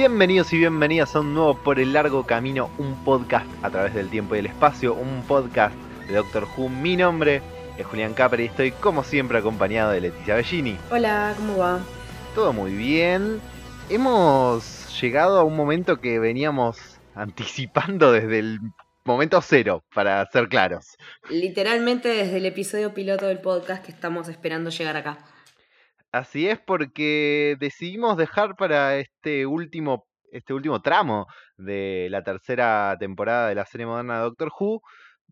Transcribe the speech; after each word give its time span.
Bienvenidos 0.00 0.50
y 0.54 0.56
bienvenidas 0.56 1.14
a 1.14 1.20
un 1.20 1.34
nuevo 1.34 1.54
Por 1.58 1.78
el 1.78 1.92
Largo 1.92 2.24
Camino, 2.24 2.70
un 2.78 3.04
podcast 3.04 3.46
a 3.62 3.68
través 3.68 3.92
del 3.92 4.08
tiempo 4.08 4.34
y 4.34 4.38
el 4.38 4.46
espacio, 4.46 4.94
un 4.94 5.22
podcast 5.28 5.76
de 6.08 6.14
Doctor 6.14 6.48
Who. 6.56 6.70
Mi 6.70 6.96
nombre 6.96 7.42
es 7.76 7.84
Julián 7.84 8.14
Capri 8.14 8.44
y 8.44 8.46
estoy 8.46 8.70
como 8.70 9.04
siempre 9.04 9.36
acompañado 9.36 9.90
de 9.90 10.00
Leticia 10.00 10.36
Bellini. 10.36 10.78
Hola, 10.90 11.34
¿cómo 11.36 11.58
va? 11.58 11.80
Todo 12.34 12.54
muy 12.54 12.72
bien. 12.72 13.42
Hemos 13.90 14.98
llegado 15.02 15.38
a 15.38 15.44
un 15.44 15.54
momento 15.54 16.00
que 16.00 16.18
veníamos 16.18 16.78
anticipando 17.14 18.10
desde 18.10 18.38
el 18.38 18.58
momento 19.04 19.42
cero, 19.42 19.84
para 19.94 20.24
ser 20.30 20.48
claros. 20.48 20.96
Literalmente 21.28 22.08
desde 22.08 22.38
el 22.38 22.46
episodio 22.46 22.94
piloto 22.94 23.26
del 23.26 23.40
podcast 23.40 23.84
que 23.84 23.92
estamos 23.92 24.30
esperando 24.30 24.70
llegar 24.70 24.96
acá. 24.96 25.18
Así 26.12 26.48
es 26.48 26.58
porque 26.60 27.56
decidimos 27.60 28.16
dejar 28.16 28.56
para 28.56 28.96
este 28.96 29.46
último, 29.46 30.06
este 30.32 30.52
último 30.54 30.82
tramo 30.82 31.26
de 31.56 32.08
la 32.10 32.22
tercera 32.24 32.96
temporada 32.98 33.48
de 33.48 33.54
la 33.54 33.66
serie 33.66 33.86
moderna 33.86 34.16
de 34.16 34.22
Doctor 34.22 34.50
Who 34.58 34.82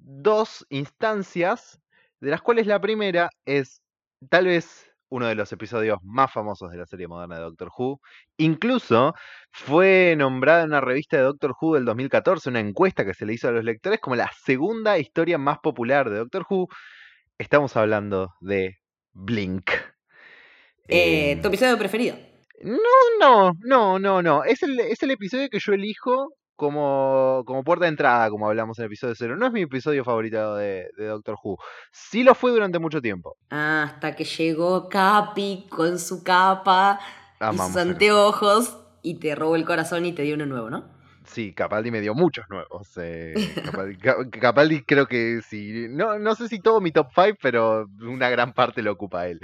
dos 0.00 0.66
instancias, 0.70 1.80
de 2.20 2.30
las 2.30 2.42
cuales 2.42 2.66
la 2.66 2.80
primera 2.80 3.30
es 3.44 3.82
tal 4.30 4.46
vez 4.46 4.90
uno 5.10 5.26
de 5.26 5.34
los 5.34 5.52
episodios 5.52 5.98
más 6.02 6.32
famosos 6.32 6.70
de 6.70 6.76
la 6.76 6.86
serie 6.86 7.08
moderna 7.08 7.36
de 7.36 7.42
Doctor 7.42 7.70
Who. 7.76 8.00
Incluso 8.36 9.14
fue 9.50 10.14
nombrada 10.18 10.62
en 10.62 10.68
una 10.70 10.80
revista 10.80 11.16
de 11.16 11.22
Doctor 11.22 11.54
Who 11.60 11.74
del 11.76 11.84
2014, 11.86 12.50
una 12.50 12.60
encuesta 12.60 13.04
que 13.04 13.14
se 13.14 13.24
le 13.26 13.34
hizo 13.34 13.48
a 13.48 13.52
los 13.52 13.64
lectores, 13.64 14.00
como 14.00 14.16
la 14.16 14.30
segunda 14.44 14.98
historia 14.98 15.38
más 15.38 15.58
popular 15.60 16.10
de 16.10 16.18
Doctor 16.18 16.44
Who. 16.48 16.68
Estamos 17.38 17.76
hablando 17.76 18.34
de 18.40 18.76
Blink. 19.12 19.70
Eh, 20.88 21.38
¿Tu 21.40 21.48
episodio 21.48 21.78
preferido? 21.78 22.16
No, 22.62 22.78
no, 23.20 23.52
no, 23.60 23.98
no, 23.98 24.22
no. 24.22 24.44
Es 24.44 24.62
el, 24.62 24.80
es 24.80 25.02
el 25.02 25.10
episodio 25.12 25.48
que 25.48 25.58
yo 25.60 25.72
elijo 25.72 26.32
como, 26.56 27.44
como 27.46 27.62
puerta 27.62 27.84
de 27.84 27.90
entrada, 27.90 28.30
como 28.30 28.48
hablamos 28.48 28.78
en 28.78 28.84
el 28.84 28.86
episodio 28.86 29.14
cero. 29.16 29.36
No 29.36 29.46
es 29.46 29.52
mi 29.52 29.62
episodio 29.62 30.02
favorito 30.02 30.56
de, 30.56 30.88
Doctor 30.98 31.36
Who. 31.42 31.56
Sí 31.92 32.24
lo 32.24 32.34
fue 32.34 32.50
durante 32.50 32.80
mucho 32.80 33.00
tiempo. 33.00 33.36
Ah, 33.50 33.84
hasta 33.84 34.16
que 34.16 34.24
llegó 34.24 34.88
Capi 34.88 35.66
con 35.70 36.00
su 36.00 36.24
capa 36.24 36.98
y 37.52 37.56
sus 37.56 37.76
anteojos 37.76 38.76
y 39.02 39.20
te 39.20 39.36
robó 39.36 39.54
el 39.54 39.64
corazón 39.64 40.04
y 40.04 40.12
te 40.12 40.22
dio 40.22 40.34
uno 40.34 40.46
nuevo, 40.46 40.68
¿no? 40.68 40.98
Sí, 41.24 41.52
Capaldi 41.52 41.90
me 41.90 42.00
dio 42.00 42.14
muchos 42.14 42.46
nuevos. 42.48 42.88
Eh, 42.96 43.34
Capaldi, 44.40 44.82
creo 44.82 45.06
que 45.06 45.40
sí. 45.46 45.86
No, 45.90 46.18
no 46.18 46.34
sé 46.34 46.48
si 46.48 46.58
todo 46.58 46.80
mi 46.80 46.90
top 46.90 47.08
5, 47.14 47.38
pero 47.42 47.86
una 48.00 48.30
gran 48.30 48.54
parte 48.54 48.82
lo 48.82 48.92
ocupa 48.92 49.28
él. 49.28 49.38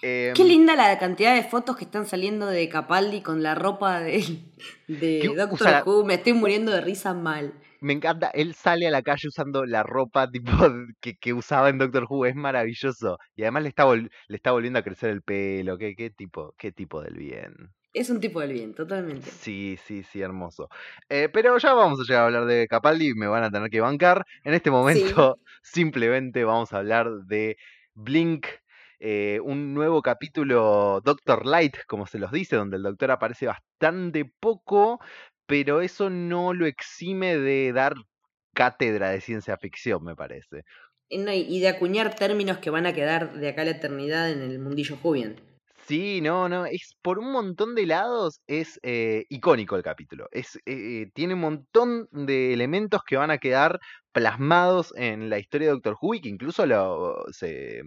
Qué 0.00 0.32
em, 0.36 0.46
linda 0.46 0.74
la 0.74 0.98
cantidad 0.98 1.34
de 1.34 1.44
fotos 1.44 1.76
que 1.76 1.84
están 1.84 2.06
saliendo 2.06 2.46
de 2.46 2.68
Capaldi 2.68 3.20
con 3.20 3.42
la 3.42 3.54
ropa 3.54 4.00
de, 4.00 4.24
de 4.88 5.32
Doctor 5.36 5.82
Who. 5.86 6.04
Me 6.04 6.14
estoy 6.14 6.32
muriendo 6.32 6.72
de 6.72 6.80
risa 6.80 7.14
mal. 7.14 7.52
Me 7.80 7.92
encanta, 7.92 8.30
él 8.32 8.54
sale 8.54 8.86
a 8.86 8.92
la 8.92 9.02
calle 9.02 9.26
usando 9.26 9.64
la 9.64 9.82
ropa 9.82 10.30
tipo 10.30 10.52
que, 11.00 11.16
que 11.16 11.32
usaba 11.32 11.68
en 11.68 11.78
Doctor 11.78 12.06
Who, 12.08 12.26
es 12.26 12.36
maravilloso. 12.36 13.18
Y 13.34 13.42
además 13.42 13.64
le 13.64 13.68
está, 13.70 13.92
le 13.94 14.08
está 14.28 14.52
volviendo 14.52 14.78
a 14.78 14.82
crecer 14.82 15.10
el 15.10 15.22
pelo. 15.22 15.76
¿Qué, 15.78 15.94
qué, 15.96 16.10
tipo, 16.10 16.54
qué 16.56 16.72
tipo 16.72 17.02
del 17.02 17.14
bien? 17.14 17.72
Es 17.92 18.08
un 18.08 18.20
tipo 18.20 18.40
del 18.40 18.54
bien, 18.54 18.74
totalmente. 18.74 19.30
Sí, 19.30 19.78
sí, 19.84 20.02
sí, 20.02 20.20
hermoso. 20.20 20.68
Eh, 21.08 21.28
pero 21.32 21.58
ya 21.58 21.74
vamos 21.74 22.00
a 22.00 22.04
llegar 22.04 22.22
a 22.22 22.26
hablar 22.26 22.46
de 22.46 22.66
Capaldi, 22.66 23.14
me 23.14 23.26
van 23.26 23.44
a 23.44 23.50
tener 23.50 23.68
que 23.68 23.80
bancar. 23.80 24.24
En 24.44 24.54
este 24.54 24.70
momento 24.70 25.38
simplemente 25.62 26.44
vamos 26.44 26.72
a 26.72 26.78
hablar 26.78 27.10
de 27.26 27.56
Blink 27.94 28.46
eh, 29.04 29.40
un 29.40 29.74
nuevo 29.74 30.00
capítulo 30.00 31.00
Doctor 31.04 31.44
Light, 31.44 31.74
como 31.88 32.06
se 32.06 32.20
los 32.20 32.30
dice, 32.30 32.54
donde 32.54 32.76
el 32.76 32.84
doctor 32.84 33.10
aparece 33.10 33.46
bastante 33.48 34.24
poco, 34.24 35.00
pero 35.44 35.80
eso 35.80 36.08
no 36.08 36.54
lo 36.54 36.66
exime 36.66 37.36
de 37.36 37.72
dar 37.72 37.94
cátedra 38.54 39.10
de 39.10 39.20
ciencia 39.20 39.56
ficción, 39.56 40.04
me 40.04 40.14
parece. 40.14 40.62
Y 41.08 41.58
de 41.58 41.68
acuñar 41.68 42.14
términos 42.14 42.58
que 42.58 42.70
van 42.70 42.86
a 42.86 42.92
quedar 42.92 43.34
de 43.34 43.48
acá 43.48 43.62
a 43.62 43.64
la 43.64 43.72
eternidad 43.72 44.30
en 44.30 44.40
el 44.40 44.60
mundillo 44.60 44.96
Jubian. 45.02 45.34
Sí, 45.92 46.22
no, 46.22 46.48
no, 46.48 46.64
es 46.64 46.96
por 47.02 47.18
un 47.18 47.30
montón 47.32 47.74
de 47.74 47.84
lados 47.84 48.40
es 48.46 48.80
eh, 48.82 49.26
icónico 49.28 49.76
el 49.76 49.82
capítulo. 49.82 50.26
Es, 50.32 50.58
eh, 50.64 51.10
tiene 51.12 51.34
un 51.34 51.40
montón 51.40 52.08
de 52.12 52.54
elementos 52.54 53.02
que 53.06 53.18
van 53.18 53.30
a 53.30 53.36
quedar 53.36 53.78
plasmados 54.10 54.94
en 54.96 55.28
la 55.28 55.38
historia 55.38 55.66
de 55.66 55.74
Doctor 55.74 55.98
Who 56.00 56.14
y 56.14 56.20
que 56.22 56.30
incluso 56.30 56.64
lo, 56.64 57.26
se, 57.30 57.82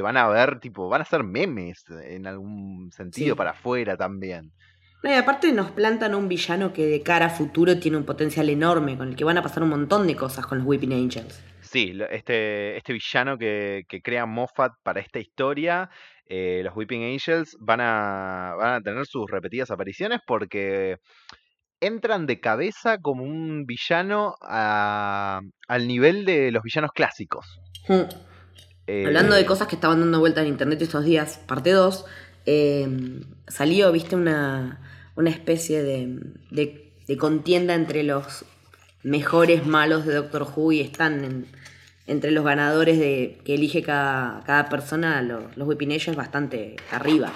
van 0.00 0.16
a 0.16 0.26
ver, 0.28 0.58
tipo, 0.60 0.88
van 0.88 1.02
a 1.02 1.04
ser 1.04 1.22
memes 1.22 1.84
en 2.02 2.26
algún 2.26 2.90
sentido 2.92 3.36
para 3.36 3.50
afuera 3.50 3.94
también. 3.94 4.52
y 5.02 5.12
aparte 5.12 5.52
nos 5.52 5.70
plantan 5.70 6.14
un 6.14 6.28
villano 6.28 6.72
que 6.72 6.86
de 6.86 7.02
cara 7.02 7.26
a 7.26 7.28
futuro 7.30 7.78
tiene 7.78 7.98
un 7.98 8.06
potencial 8.06 8.48
enorme, 8.48 8.96
con 8.96 9.08
el 9.08 9.16
que 9.16 9.24
van 9.24 9.36
a 9.36 9.42
pasar 9.42 9.62
un 9.64 9.68
montón 9.68 10.06
de 10.06 10.16
cosas 10.16 10.46
con 10.46 10.56
los 10.56 10.66
Weeping 10.66 10.94
Angels. 10.94 11.44
Sí, 11.60 11.92
este, 12.10 12.78
este 12.78 12.94
villano 12.94 13.36
que, 13.36 13.84
que 13.86 14.00
crea 14.00 14.24
Moffat 14.24 14.72
para 14.82 15.00
esta 15.00 15.18
historia 15.18 15.90
eh, 16.32 16.62
los 16.62 16.76
Weeping 16.76 17.02
Angels 17.02 17.56
van 17.58 17.80
a, 17.80 18.54
van 18.56 18.74
a 18.74 18.80
tener 18.80 19.04
sus 19.04 19.28
repetidas 19.28 19.72
apariciones 19.72 20.20
porque 20.24 20.98
entran 21.80 22.26
de 22.26 22.38
cabeza 22.38 22.98
como 22.98 23.24
un 23.24 23.66
villano 23.66 24.36
al 24.40 25.88
nivel 25.88 26.24
de 26.24 26.52
los 26.52 26.62
villanos 26.62 26.92
clásicos. 26.92 27.60
Hmm. 27.88 28.02
Eh, 28.86 29.06
Hablando 29.06 29.34
de 29.34 29.44
cosas 29.44 29.66
que 29.66 29.74
estaban 29.74 29.98
dando 29.98 30.20
vuelta 30.20 30.40
en 30.42 30.46
internet 30.46 30.80
estos 30.80 31.04
días, 31.04 31.38
parte 31.48 31.72
2, 31.72 32.04
em, 32.46 33.22
salió, 33.48 33.90
viste, 33.90 34.14
una, 34.14 34.80
una 35.16 35.30
especie 35.30 35.82
de, 35.82 36.16
de, 36.50 37.16
contienda 37.18 37.74
entre 37.74 38.04
los 38.04 38.44
mejores 39.02 39.66
malos 39.66 40.06
de 40.06 40.14
Doctor 40.14 40.46
Who 40.54 40.70
y 40.70 40.80
están 40.80 41.24
en, 41.24 41.46
entre 42.06 42.30
los 42.30 42.44
ganadores 42.44 42.98
de 42.98 43.38
que 43.44 43.54
elige 43.54 43.82
cada, 43.82 44.66
persona, 44.68 45.22
los, 45.22 45.56
los 45.56 45.68
es 45.80 46.16
bastante 46.16 46.76
arriba. 46.90 47.32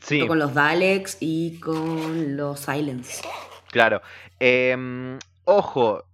Sí. 0.00 0.26
Con 0.26 0.38
los 0.38 0.54
Daleks 0.54 1.18
y 1.20 1.58
con 1.60 2.36
los 2.36 2.60
Silence. 2.60 3.22
Claro. 3.70 4.02
Em, 4.40 5.18
ojo, 5.44 6.04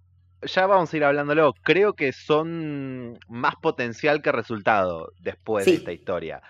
ya 0.43 0.67
vamos 0.67 0.93
a 0.93 0.97
ir 0.97 1.03
hablándolo. 1.03 1.53
Creo 1.63 1.93
que 1.93 2.13
son 2.13 3.19
más 3.27 3.55
potencial 3.55 4.21
que 4.21 4.31
resultado 4.31 5.11
después 5.19 5.65
de 5.65 5.73
esta 5.73 5.91
historia. 5.91 6.41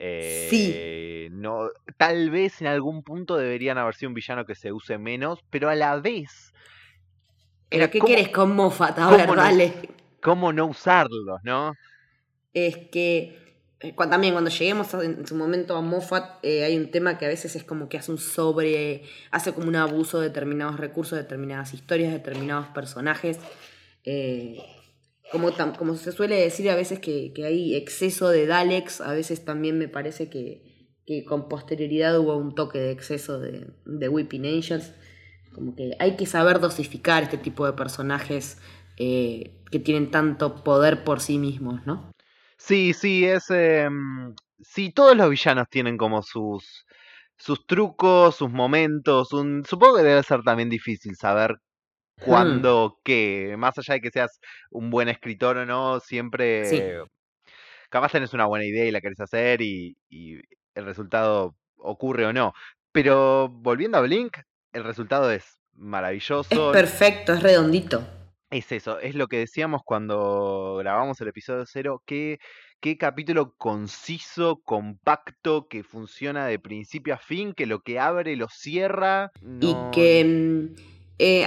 Eh, 0.00 0.46
sí. 0.50 1.34
No, 1.34 1.68
tal 1.96 2.30
vez 2.30 2.60
en 2.60 2.68
algún 2.68 3.02
punto 3.02 3.36
deberían 3.36 3.78
haber 3.78 3.94
sido 3.94 4.10
un 4.10 4.14
villano 4.14 4.44
que 4.44 4.54
se 4.54 4.72
use 4.72 4.98
menos, 4.98 5.40
pero 5.50 5.68
a 5.68 5.74
la 5.74 5.96
vez. 5.96 6.52
¿Pero 7.70 7.90
qué 7.90 7.98
quieres 8.00 8.28
con 8.28 8.54
Moffat? 8.54 8.98
A 8.98 9.10
ver, 9.10 9.34
dale 9.34 9.97
cómo 10.20 10.52
no 10.52 10.66
usarlos, 10.66 11.40
¿no? 11.42 11.74
Es 12.54 12.76
que 12.90 13.48
eh, 13.80 13.94
también 13.96 14.32
cuando 14.32 14.50
lleguemos 14.50 14.92
en 14.94 15.24
su 15.26 15.36
momento 15.36 15.76
a 15.76 15.80
Moffat 15.82 16.38
eh, 16.42 16.64
hay 16.64 16.76
un 16.76 16.90
tema 16.90 17.16
que 17.16 17.26
a 17.26 17.28
veces 17.28 17.54
es 17.54 17.62
como 17.62 17.88
que 17.88 17.96
hace 17.96 18.10
un 18.10 18.18
sobre, 18.18 19.04
hace 19.30 19.52
como 19.52 19.68
un 19.68 19.76
abuso 19.76 20.18
de 20.18 20.28
determinados 20.28 20.80
recursos, 20.80 21.16
determinadas 21.16 21.74
historias, 21.74 22.12
determinados 22.12 22.66
personajes. 22.68 23.38
Eh, 24.04 24.58
como, 25.30 25.52
como 25.76 25.94
se 25.94 26.10
suele 26.10 26.36
decir 26.36 26.70
a 26.70 26.74
veces 26.74 26.98
que, 26.98 27.32
hay 27.44 27.76
exceso 27.76 28.30
de 28.30 28.46
Daleks, 28.46 29.00
a 29.00 29.12
veces 29.12 29.44
también 29.44 29.78
me 29.78 29.86
parece 29.86 30.28
que, 30.28 30.66
con 31.26 31.48
posterioridad 31.48 32.18
hubo 32.18 32.36
un 32.36 32.54
toque 32.54 32.78
de 32.78 32.90
exceso 32.90 33.38
de, 33.38 33.68
de 33.84 34.08
Weeping 34.08 34.44
Angels. 34.44 34.92
Como 35.54 35.74
que 35.74 35.96
hay 35.98 36.16
que 36.16 36.26
saber 36.26 36.60
dosificar 36.60 37.22
este 37.22 37.38
tipo 37.38 37.66
de 37.66 37.72
personajes 37.72 38.58
eh, 38.98 39.54
que 39.70 39.78
tienen 39.78 40.10
tanto 40.10 40.64
poder 40.64 41.04
por 41.04 41.20
sí 41.20 41.38
mismos, 41.38 41.86
¿no? 41.86 42.10
Sí, 42.56 42.92
sí, 42.92 43.24
es... 43.24 43.50
Em, 43.50 44.34
sí, 44.60 44.92
todos 44.92 45.16
los 45.16 45.30
villanos 45.30 45.68
tienen 45.70 45.96
como 45.96 46.22
sus, 46.22 46.84
sus 47.36 47.66
trucos, 47.66 48.36
sus 48.36 48.50
momentos. 48.50 49.32
Un, 49.32 49.64
supongo 49.64 49.96
que 49.96 50.02
debe 50.02 50.22
ser 50.24 50.42
también 50.42 50.68
difícil 50.68 51.16
saber 51.16 51.52
hmm. 51.52 52.24
cuándo, 52.24 52.98
qué. 53.04 53.54
Más 53.56 53.78
allá 53.78 53.94
de 53.94 54.00
que 54.00 54.10
seas 54.10 54.40
un 54.70 54.90
buen 54.90 55.08
escritor 55.08 55.58
o 55.58 55.66
no, 55.66 56.00
siempre... 56.00 57.00
Capaz 57.90 58.12
tenés 58.12 58.34
una 58.34 58.44
buena 58.44 58.66
idea 58.66 58.84
y 58.84 58.90
la 58.90 59.00
querés 59.00 59.20
hacer 59.20 59.62
y, 59.62 59.96
y 60.10 60.34
el 60.74 60.84
resultado 60.84 61.56
ocurre 61.78 62.26
o 62.26 62.32
no. 62.32 62.52
Pero 62.92 63.48
volviendo 63.48 63.96
a 63.96 64.02
Blink, 64.02 64.36
el 64.72 64.84
resultado 64.84 65.30
es 65.30 65.60
maravilloso. 65.72 66.48
Es 66.50 66.72
perfecto, 66.72 67.32
es 67.32 67.42
redondito. 67.42 68.17
Es 68.50 68.72
eso, 68.72 68.98
es 69.00 69.14
lo 69.14 69.28
que 69.28 69.38
decíamos 69.38 69.82
cuando 69.84 70.76
grabamos 70.78 71.20
el 71.20 71.28
episodio 71.28 71.66
cero, 71.66 72.02
qué, 72.06 72.38
qué 72.80 72.96
capítulo 72.96 73.54
conciso, 73.58 74.62
compacto, 74.64 75.68
que 75.68 75.84
funciona 75.84 76.46
de 76.46 76.58
principio 76.58 77.12
a 77.12 77.18
fin, 77.18 77.52
que 77.52 77.66
lo 77.66 77.80
que 77.80 78.00
abre 78.00 78.36
lo 78.36 78.48
cierra. 78.48 79.32
Y 79.60 79.76
que, 79.92 80.24
mm, 80.24 80.80
eh, 81.18 81.44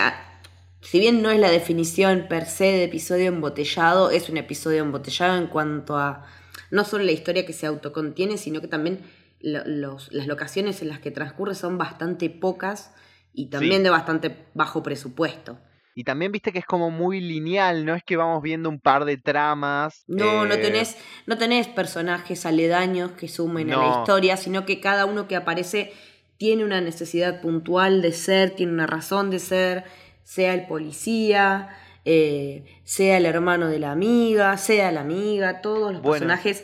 si 0.82 1.00
bien 1.00 1.24
no 1.24 1.32
es 1.32 1.40
la 1.40 1.50
definición 1.50 2.28
per 2.30 2.46
se 2.46 2.66
de 2.66 2.84
episodio 2.84 3.30
embotellado, 3.30 4.12
es 4.12 4.30
un 4.30 4.38
episodio 4.38 4.84
embotellado 4.84 5.38
en 5.38 5.48
cuanto 5.48 5.98
a 5.98 6.28
no 6.70 6.86
solo 6.86 7.04
la 7.04 7.14
historia 7.14 7.48
que 7.48 7.54
se 7.54 7.66
autocontiene, 7.66 8.38
sino 8.38 8.62
que 8.62 8.68
también 8.68 9.02
las 9.40 10.28
locaciones 10.28 10.84
en 10.84 10.90
las 10.90 11.00
que 11.00 11.10
transcurre 11.10 11.56
son 11.56 11.80
bastante 11.80 12.30
pocas 12.30 12.94
y 13.34 13.48
también 13.48 13.82
de 13.82 13.90
bastante 13.90 14.46
bajo 14.54 14.84
presupuesto. 14.84 15.58
Y 15.96 16.04
también 16.04 16.32
viste 16.32 16.52
que 16.52 16.60
es 16.60 16.66
como 16.66 16.90
muy 16.90 17.20
lineal, 17.20 17.86
no 17.86 17.96
es 17.96 18.04
que 18.04 18.16
vamos 18.18 18.42
viendo 18.42 18.70
un 18.70 18.80
par 18.80 19.06
de 19.06 19.18
tramas. 19.18 20.04
No, 20.08 20.46
no 20.46 20.54
eh, 20.54 20.58
tenés, 20.58 20.98
no 21.26 21.38
tenés 21.38 21.68
personajes 21.68 22.46
aledaños 22.46 23.12
que 23.12 23.28
sumen 23.28 23.72
a 23.74 23.78
la 23.78 24.00
historia, 24.00 24.38
sino 24.38 24.66
que 24.66 24.80
cada 24.80 25.06
uno 25.06 25.28
que 25.28 25.36
aparece 25.36 25.92
tiene 26.38 26.64
una 26.64 26.82
necesidad 26.82 27.42
puntual 27.42 28.02
de 28.02 28.14
ser, 28.14 28.52
tiene 28.52 28.72
una 28.72 28.88
razón 28.88 29.30
de 29.30 29.40
ser, 29.40 29.84
sea 30.24 30.54
el 30.54 30.66
policía, 30.66 31.70
eh, 32.06 32.66
sea 32.84 33.18
el 33.18 33.26
hermano 33.26 33.68
de 33.68 33.80
la 33.80 33.92
amiga, 33.92 34.58
sea 34.58 34.92
la 34.92 35.02
amiga, 35.02 35.62
todos 35.62 35.92
los 35.94 36.02
Bueno. 36.02 36.14
personajes 36.14 36.64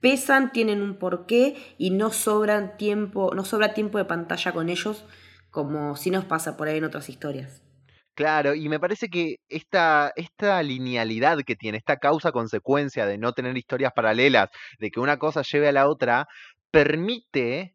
pesan, 0.00 0.52
tienen 0.52 0.82
un 0.82 0.96
porqué 0.98 1.56
y 1.78 1.90
no 1.90 2.10
sobran 2.12 2.76
tiempo, 2.76 3.32
no 3.34 3.44
sobra 3.44 3.74
tiempo 3.74 3.98
de 3.98 4.04
pantalla 4.04 4.52
con 4.52 4.68
ellos, 4.68 5.04
como 5.50 5.96
si 5.96 6.10
nos 6.10 6.24
pasa 6.24 6.56
por 6.56 6.68
ahí 6.68 6.78
en 6.78 6.84
otras 6.84 7.08
historias. 7.08 7.62
Claro, 8.16 8.54
y 8.54 8.68
me 8.70 8.80
parece 8.80 9.08
que 9.08 9.36
esta, 9.48 10.10
esta 10.16 10.62
linealidad 10.62 11.38
que 11.46 11.54
tiene, 11.54 11.76
esta 11.76 11.98
causa-consecuencia 11.98 13.04
de 13.04 13.18
no 13.18 13.34
tener 13.34 13.56
historias 13.58 13.92
paralelas, 13.94 14.48
de 14.78 14.90
que 14.90 15.00
una 15.00 15.18
cosa 15.18 15.42
lleve 15.42 15.68
a 15.68 15.72
la 15.72 15.86
otra, 15.86 16.26
permite 16.70 17.74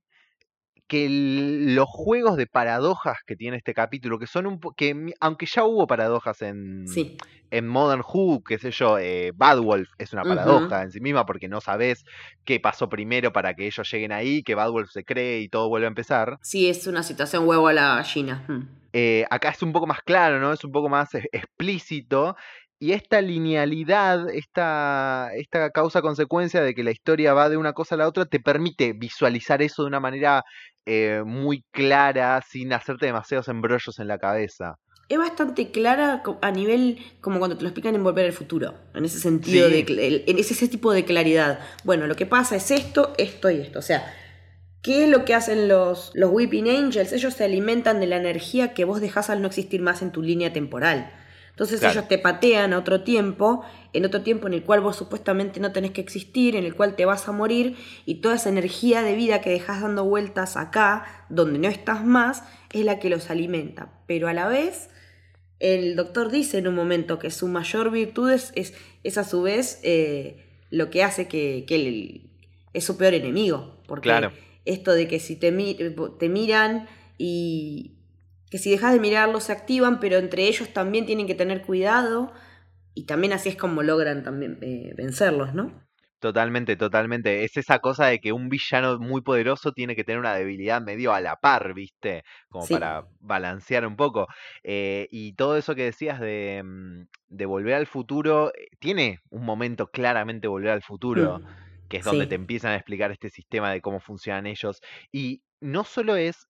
que 0.88 1.06
el- 1.06 1.76
los 1.76 1.86
juegos 1.88 2.38
de 2.38 2.48
paradojas 2.48 3.20
que 3.26 3.36
tiene 3.36 3.58
este 3.58 3.74
capítulo, 3.76 4.18
que 4.18 4.28
son 4.28 4.48
un 4.48 4.60
que 4.76 5.14
aunque 5.20 5.46
ya 5.46 5.64
hubo 5.64 5.86
paradojas 5.86 6.42
en, 6.42 6.88
Sí, 6.88 7.18
en 7.52 7.68
Modern 7.68 8.02
Who, 8.02 8.42
qué 8.44 8.58
sé 8.58 8.72
yo, 8.72 8.98
eh, 8.98 9.32
Bad 9.36 9.60
Wolf 9.60 9.90
es 10.00 10.12
una 10.12 10.24
paradoja 10.24 10.82
en 10.82 10.92
sí 10.92 11.00
misma 11.02 11.26
porque 11.26 11.48
no 11.48 11.62
sabes 11.62 12.04
qué 12.46 12.60
pasó 12.60 12.90
primero 12.90 13.32
para 13.32 13.54
que 13.54 13.68
ellos 13.68 13.90
lleguen 13.92 14.12
ahí, 14.12 14.42
que 14.42 14.56
Bad 14.56 14.72
Wolf 14.72 14.90
se 14.92 15.04
cree 15.04 15.42
y 15.42 15.50
todo 15.50 15.70
vuelve 15.70 15.86
a 15.86 15.90
empezar. 15.90 16.40
sí, 16.42 16.68
es 16.68 16.88
una 16.88 17.04
situación 17.04 17.48
huevo 17.48 17.68
a 17.68 17.74
la 17.74 17.96
gallina. 17.98 18.44
Mm. 18.48 18.81
Eh, 18.94 19.26
acá 19.30 19.50
es 19.50 19.62
un 19.62 19.72
poco 19.74 19.88
más 19.88 20.02
claro, 20.02 20.40
¿no? 20.40 20.52
Es 20.54 20.64
un 20.64 20.72
poco 20.72 20.90
más 20.90 21.10
explícito. 21.32 22.36
Y 22.80 22.94
esta 22.94 23.22
linealidad, 23.22 24.28
esta, 24.30 25.30
esta 25.36 25.70
causa-consecuencia 25.70 26.62
de 26.64 26.74
que 26.74 26.84
la 26.84 26.90
historia 26.92 27.34
va 27.34 27.48
de 27.48 27.58
una 27.58 27.74
cosa 27.74 27.94
a 27.94 27.98
la 28.00 28.08
otra, 28.08 28.26
te 28.26 28.40
permite 28.40 28.94
visualizar 28.94 29.62
eso 29.62 29.84
de 29.84 29.88
una 29.88 30.00
manera 30.00 30.44
eh, 30.88 31.22
muy 31.24 31.64
clara, 31.72 32.42
sin 32.42 32.74
hacerte 32.74 33.06
demasiados 33.06 33.48
embrollos 33.50 34.00
en 34.00 34.08
la 34.08 34.18
cabeza. 34.18 34.78
Es 35.10 35.20
bastante 35.20 35.70
clara 35.72 36.24
a 36.42 36.52
nivel 36.52 36.98
como 37.20 37.38
cuando 37.38 37.56
te 37.58 37.64
lo 37.64 37.68
explican 37.70 37.94
en 37.94 38.04
Volver 38.04 38.26
al 38.26 38.34
Futuro, 38.34 38.74
en 38.96 39.06
ese 39.06 39.20
sentido, 39.20 39.68
Sí. 39.70 39.84
de, 39.84 40.24
en 40.26 40.40
ese, 40.40 40.54
ese 40.54 40.68
tipo 40.68 40.92
de 40.92 41.06
claridad. 41.06 41.60
Bueno, 41.84 42.08
lo 42.08 42.16
que 42.16 42.26
pasa 42.26 42.56
es 42.56 42.72
esto, 42.72 43.14
esto 43.18 43.52
y 43.52 43.60
esto. 43.60 43.78
O 43.78 43.84
sea, 43.84 44.12
¿qué 44.82 45.04
es 45.04 45.10
lo 45.10 45.26
que 45.26 45.34
hacen 45.34 45.68
los, 45.68 46.12
los 46.14 46.32
Weeping 46.32 46.68
Angels? 46.70 47.14
Ellos 47.14 47.34
se 47.34 47.44
alimentan 47.44 48.00
de 48.00 48.08
la 48.08 48.18
energía 48.18 48.74
que 48.74 48.86
vos 48.86 49.02
dejás 49.02 49.30
al 49.30 49.42
no 49.42 49.48
existir 49.48 49.82
más 49.82 50.02
en 50.02 50.12
tu 50.12 50.22
línea 50.22 50.54
temporal. 50.54 51.12
Entonces 51.52 51.82
Claro. 51.82 51.94
ellos 52.00 52.08
te 52.08 52.18
patean 52.18 52.74
a 52.74 52.80
otro 52.80 53.02
tiempo, 53.02 53.64
en 53.94 54.06
otro 54.06 54.22
tiempo 54.22 54.48
en 54.48 54.54
el 54.54 54.64
cual 54.64 54.80
vos 54.82 54.96
supuestamente 54.96 55.60
no 55.60 55.72
tenés 55.72 55.92
que 55.92 56.02
existir, 56.02 56.56
en 56.56 56.64
el 56.64 56.76
cual 56.76 56.96
te 56.96 57.06
vas 57.06 57.28
a 57.28 57.32
morir, 57.34 57.76
y 58.06 58.16
toda 58.16 58.36
esa 58.36 58.50
energía 58.50 59.04
de 59.04 59.16
vida 59.16 59.42
que 59.42 59.50
dejás 59.52 59.82
dando 59.82 60.06
vueltas 60.06 60.58
acá, 60.58 61.26
donde 61.30 61.60
no 61.60 61.68
estás 61.68 62.04
más, 62.04 62.44
es 62.72 62.84
la 62.86 63.00
que 63.00 63.10
los 63.10 63.30
alimenta. 63.30 63.92
Pero 64.08 64.28
a 64.28 64.34
la 64.34 64.48
vez, 64.48 64.90
el 65.60 65.96
doctor 65.96 66.32
dice 66.32 66.58
en 66.58 66.68
un 66.68 66.74
momento 66.74 67.20
que 67.20 67.30
su 67.30 67.48
mayor 67.48 67.92
virtud 67.92 68.32
es, 68.32 68.52
es, 68.56 68.74
es 69.04 69.18
a 69.20 69.24
su 69.24 69.44
vez 69.44 69.80
eh, 69.84 70.44
lo 70.72 70.90
que 70.90 71.04
hace 71.04 71.28
que, 71.28 71.66
que 71.68 71.76
él 71.76 72.32
es 72.74 72.84
su 72.86 72.98
peor 72.98 73.14
enemigo. 73.14 73.78
Porque 73.86 74.08
Claro. 74.10 74.32
Esto 74.66 74.92
de 74.94 75.08
que 75.08 75.20
si 75.20 75.36
te, 75.38 75.52
mi- 75.52 75.78
te 76.20 76.30
miran 76.30 76.88
y 77.18 77.98
que 78.50 78.58
si 78.58 78.72
dejas 78.72 78.94
de 78.94 79.00
mirarlos 79.00 79.46
se 79.46 79.52
activan, 79.54 80.00
pero 80.00 80.18
entre 80.18 80.48
ellos 80.48 80.74
también 80.74 81.06
tienen 81.06 81.28
que 81.28 81.36
tener 81.36 81.62
cuidado 81.64 82.32
y 82.96 83.06
también 83.06 83.34
así 83.34 83.50
es 83.50 83.56
como 83.58 83.84
logran 83.84 84.24
también 84.24 84.60
eh, 84.62 84.94
vencerlos, 84.98 85.54
¿no? 85.54 85.72
Totalmente, 86.20 86.76
totalmente. 86.78 87.44
Es 87.44 87.58
esa 87.58 87.80
cosa 87.80 88.06
de 88.06 88.20
que 88.20 88.32
un 88.32 88.48
villano 88.48 89.00
muy 89.00 89.22
poderoso 89.22 89.72
tiene 89.72 89.96
que 89.96 90.04
tener 90.04 90.20
una 90.20 90.36
debilidad 90.36 90.80
medio 90.80 91.14
a 91.14 91.20
la 91.22 91.36
par, 91.38 91.74
¿viste? 91.74 92.24
Como 92.50 92.68
Sí. 92.68 92.76
para 92.76 93.06
balancear 93.20 93.88
un 93.88 93.96
poco. 93.96 94.28
Eh, 94.64 95.08
y 95.10 95.34
todo 95.34 95.58
eso 95.58 95.74
que 95.74 95.86
decías 95.86 96.20
de, 96.20 96.62
mm, 96.64 97.06
de 97.30 97.46
volver 97.48 97.74
al 97.74 97.88
futuro, 97.88 98.50
eh, 98.54 98.68
tiene 98.80 99.18
un 99.32 99.44
momento 99.46 99.88
claramente 99.88 100.48
volver 100.48 100.70
al 100.72 100.84
futuro, 100.84 101.40
Mm. 101.40 101.46
Que 101.92 101.98
es 101.98 102.06
donde 102.06 102.26
Sí. 102.26 102.30
te 102.30 102.36
empiezan 102.36 102.72
a 102.72 102.78
explicar 102.78 103.12
este 103.12 103.30
sistema 103.30 103.70
de 103.72 103.82
cómo 103.82 104.00
funcionan 104.00 104.48
ellos. 104.48 104.82
Y 105.12 105.44
no 105.60 105.84
solo 105.84 106.16
es, 106.16 106.48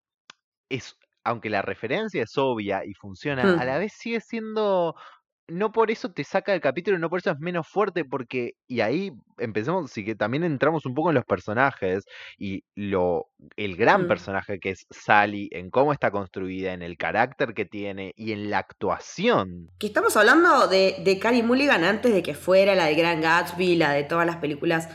es, 0.70 0.96
aunque 1.24 1.50
la 1.50 1.62
referencia 1.64 2.24
es 2.24 2.38
obvia 2.38 2.86
y 2.86 2.94
funciona, 2.94 3.44
a 3.44 3.64
Mm. 3.64 3.66
la 3.66 3.78
vez 3.80 3.94
sigue 3.94 4.22
siendo 4.22 4.96
no 5.48 5.74
por 5.74 5.92
eso 5.92 6.14
te 6.14 6.24
saca 6.24 6.54
del 6.54 6.62
capítulo, 6.62 6.98
no 6.98 7.10
por 7.10 7.20
eso 7.20 7.32
es 7.32 7.40
menos 7.40 7.68
fuerte, 7.68 8.06
porque, 8.06 8.54
y 8.70 8.80
ahí 8.80 9.12
empecemos, 9.38 9.92
sí 9.92 10.06
que 10.06 10.16
también 10.16 10.46
entramos 10.46 10.86
un 10.86 10.94
poco 10.94 11.10
en 11.10 11.16
los 11.16 11.26
personajes 11.26 12.06
y 12.38 12.64
lo, 12.74 13.28
el 13.58 13.76
gran 13.76 14.04
Mm. 14.06 14.08
personaje 14.08 14.60
que 14.62 14.70
es 14.70 14.86
Sally, 14.92 15.50
en 15.52 15.70
cómo 15.70 15.92
está 15.92 16.10
construida, 16.10 16.72
en 16.72 16.82
el 16.84 16.96
carácter 16.96 17.54
que 17.54 17.66
tiene 17.66 18.14
y 18.16 18.32
en 18.32 18.50
la 18.50 18.60
actuación. 18.60 19.70
Que 19.78 19.88
estamos 19.88 20.16
hablando 20.16 20.68
de, 20.70 20.96
de 21.04 21.20
Carrie 21.20 21.44
Mulligan 21.44 21.84
antes 21.84 22.14
de 22.14 22.24
que 22.24 22.34
fuera 22.34 22.74
la 22.74 22.86
de 22.86 22.96
Gran 22.96 23.20
Gatsby, 23.20 23.76
la 23.76 23.92
de 23.92 24.04
todas 24.06 24.26
las 24.26 24.38
películas 24.38 24.88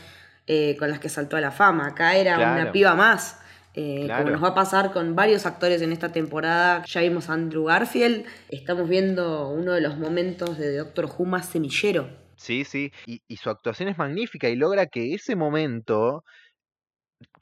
eh, 0.47 0.75
con 0.79 0.89
las 0.89 0.99
que 0.99 1.09
saltó 1.09 1.37
a 1.37 1.41
la 1.41 1.51
fama. 1.51 1.87
Acá 1.87 2.15
era 2.15 2.37
una 2.37 2.71
piba 2.71 2.95
más. 2.95 3.39
Eh, 3.73 4.05
Claro. 4.05 4.23
Como 4.23 4.31
nos 4.35 4.43
va 4.43 4.47
a 4.49 4.55
pasar 4.55 4.91
con 4.91 5.15
varios 5.15 5.45
actores 5.45 5.81
en 5.83 5.91
esta 5.91 6.11
temporada. 6.11 6.83
Ya 6.87 7.01
vimos 7.01 7.29
a 7.29 7.33
Andrew 7.33 7.65
Garfield. 7.65 8.25
Estamos 8.49 8.89
viendo 8.89 9.49
uno 9.49 9.73
de 9.73 9.81
los 9.81 9.97
momentos 9.97 10.57
de 10.57 10.77
Doctor 10.77 11.05
Who 11.15 11.25
más 11.25 11.47
semillero. 11.47 12.09
Sí, 12.37 12.63
sí, 12.65 12.91
y, 13.07 13.21
y 13.27 13.37
su 13.37 13.49
actuación 13.49 13.89
es 13.89 13.97
magnífica 13.97 14.47
y 14.47 14.55
logra 14.55 14.85
que 14.85 15.15
ese 15.15 15.35
momento, 15.35 16.23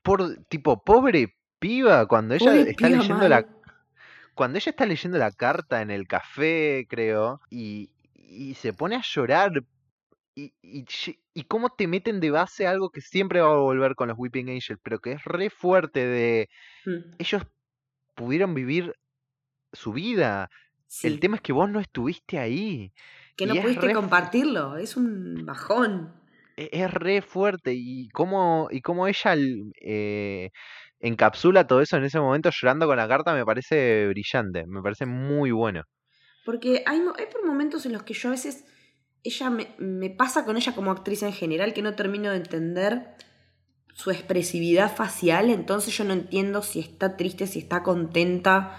por 0.01 0.37
tipo, 0.47 0.83
pobre 0.83 1.35
piba, 1.59 2.05
cuando 2.07 2.35
ella 2.35 2.45
Pobre 2.45 2.69
está 2.71 2.89
leyendo 2.89 3.27
la, 3.27 3.45
cuando 4.35 4.57
ella 4.57 4.69
está 4.69 4.85
leyendo 4.85 5.17
la 5.17 5.31
carta 5.31 5.81
en 5.81 5.91
el 5.91 6.07
café, 6.07 6.85
creo, 6.89 7.41
y, 7.49 7.89
y 8.13 8.53
se 8.55 8.71
pone 8.71 8.95
a 8.95 9.01
llorar, 9.01 9.51
y, 10.35 10.53
y, 10.61 11.43
cómo 11.45 11.69
te 11.69 11.87
meten 11.87 12.19
de 12.19 12.29
base 12.29 12.67
algo 12.67 12.89
que 12.89 13.01
siempre 13.01 13.39
va 13.41 13.53
a 13.53 13.57
volver 13.57 13.95
con 13.95 14.09
los 14.09 14.17
Weeping 14.17 14.49
Angels, 14.49 14.79
pero 14.83 14.99
que 14.99 15.13
es 15.13 15.23
re 15.23 15.49
fuerte 15.49 16.05
de 16.05 16.49
Mm, 16.85 17.15
ellos 17.17 17.43
pudieron 18.15 18.53
vivir 18.53 18.93
su 19.73 19.93
vida. 19.93 20.49
El 21.03 21.19
tema 21.19 21.35
es 21.35 21.41
que 21.41 21.53
vos 21.53 21.69
no 21.69 21.79
estuviste 21.79 22.39
ahí. 22.39 22.93
Que 23.35 23.45
no 23.45 23.55
pudiste 23.55 23.87
re 23.87 23.93
compartirlo. 23.93 24.77
Es 24.77 24.95
un 24.95 25.45
bajón. 25.45 26.13
e- 26.55 26.69
es 26.71 26.93
re 26.93 27.21
fuerte 27.21 27.73
y 27.73 28.07
cómo, 28.09 28.69
y 28.71 28.81
cómo 28.81 29.07
ella 29.07 29.35
eh, 29.81 30.51
encapsula 30.99 31.67
todo 31.67 31.81
eso 31.81 31.97
en 31.97 32.05
ese 32.05 32.19
momento 32.19 32.49
llorando 32.49 32.87
con 32.87 32.95
la 32.95 33.07
carta 33.09 33.33
me 33.33 33.43
parece 33.43 34.07
brillante, 34.07 34.65
me 34.67 34.81
parece 34.81 35.05
muy 35.05 35.51
bueno. 35.51 35.83
Porque 36.45 36.83
hay, 36.85 37.01
hay 37.17 37.25
por 37.25 37.45
momentos 37.45 37.85
en 37.85 37.93
los 37.93 38.03
que 38.03 38.13
yo 38.13 38.29
a 38.29 38.31
veces, 38.31 38.63
ella 39.25 39.49
me, 39.49 39.67
me 39.77 40.09
pasa 40.09 40.45
con 40.45 40.55
ella 40.57 40.73
como 40.73 40.91
actriz 40.91 41.23
en 41.23 41.33
general, 41.33 41.73
que 41.73 41.81
no 41.81 41.95
termino 41.95 42.29
de 42.31 42.37
entender 42.37 43.15
su 43.93 44.11
expresividad 44.11 44.93
facial, 44.95 45.49
entonces 45.49 45.97
yo 45.97 46.03
no 46.03 46.13
entiendo 46.13 46.61
si 46.61 46.79
está 46.79 47.15
triste, 47.17 47.47
si 47.47 47.59
está 47.59 47.83
contenta. 47.83 48.77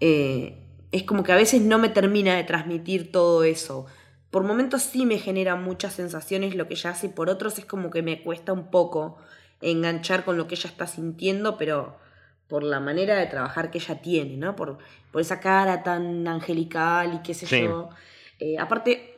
eh, 0.00 0.64
es 0.90 1.02
como 1.02 1.22
que 1.22 1.32
a 1.32 1.36
veces 1.36 1.60
no 1.60 1.78
me 1.78 1.90
termina 1.90 2.34
de 2.34 2.44
transmitir 2.44 3.12
todo 3.12 3.44
eso. 3.44 3.84
Por 4.30 4.42
momentos 4.44 4.82
sí 4.82 5.04
me 5.04 5.18
genera 5.18 5.54
muchas 5.54 5.92
sensaciones 5.92 6.54
lo 6.54 6.66
que 6.66 6.74
ella 6.74 6.90
hace, 6.90 7.08
por 7.10 7.28
otros 7.28 7.58
es 7.58 7.66
como 7.66 7.90
que 7.90 8.02
me 8.02 8.22
cuesta 8.22 8.52
un 8.54 8.70
poco 8.70 9.18
enganchar 9.60 10.24
con 10.24 10.36
lo 10.38 10.46
que 10.48 10.54
ella 10.54 10.70
está 10.70 10.86
sintiendo, 10.86 11.58
pero 11.58 11.98
por 12.46 12.62
la 12.62 12.80
manera 12.80 13.16
de 13.16 13.26
trabajar 13.26 13.70
que 13.70 13.76
ella 13.78 14.00
tiene, 14.00 14.38
¿no? 14.38 14.56
Por, 14.56 14.78
por 15.12 15.20
esa 15.20 15.40
cara 15.40 15.82
tan 15.82 16.26
angelical 16.26 17.12
y 17.14 17.18
qué 17.22 17.34
sé 17.34 17.46
Sí. 17.46 17.60
yo. 17.64 17.90
Eh, 18.38 18.56
aparte, 18.58 19.17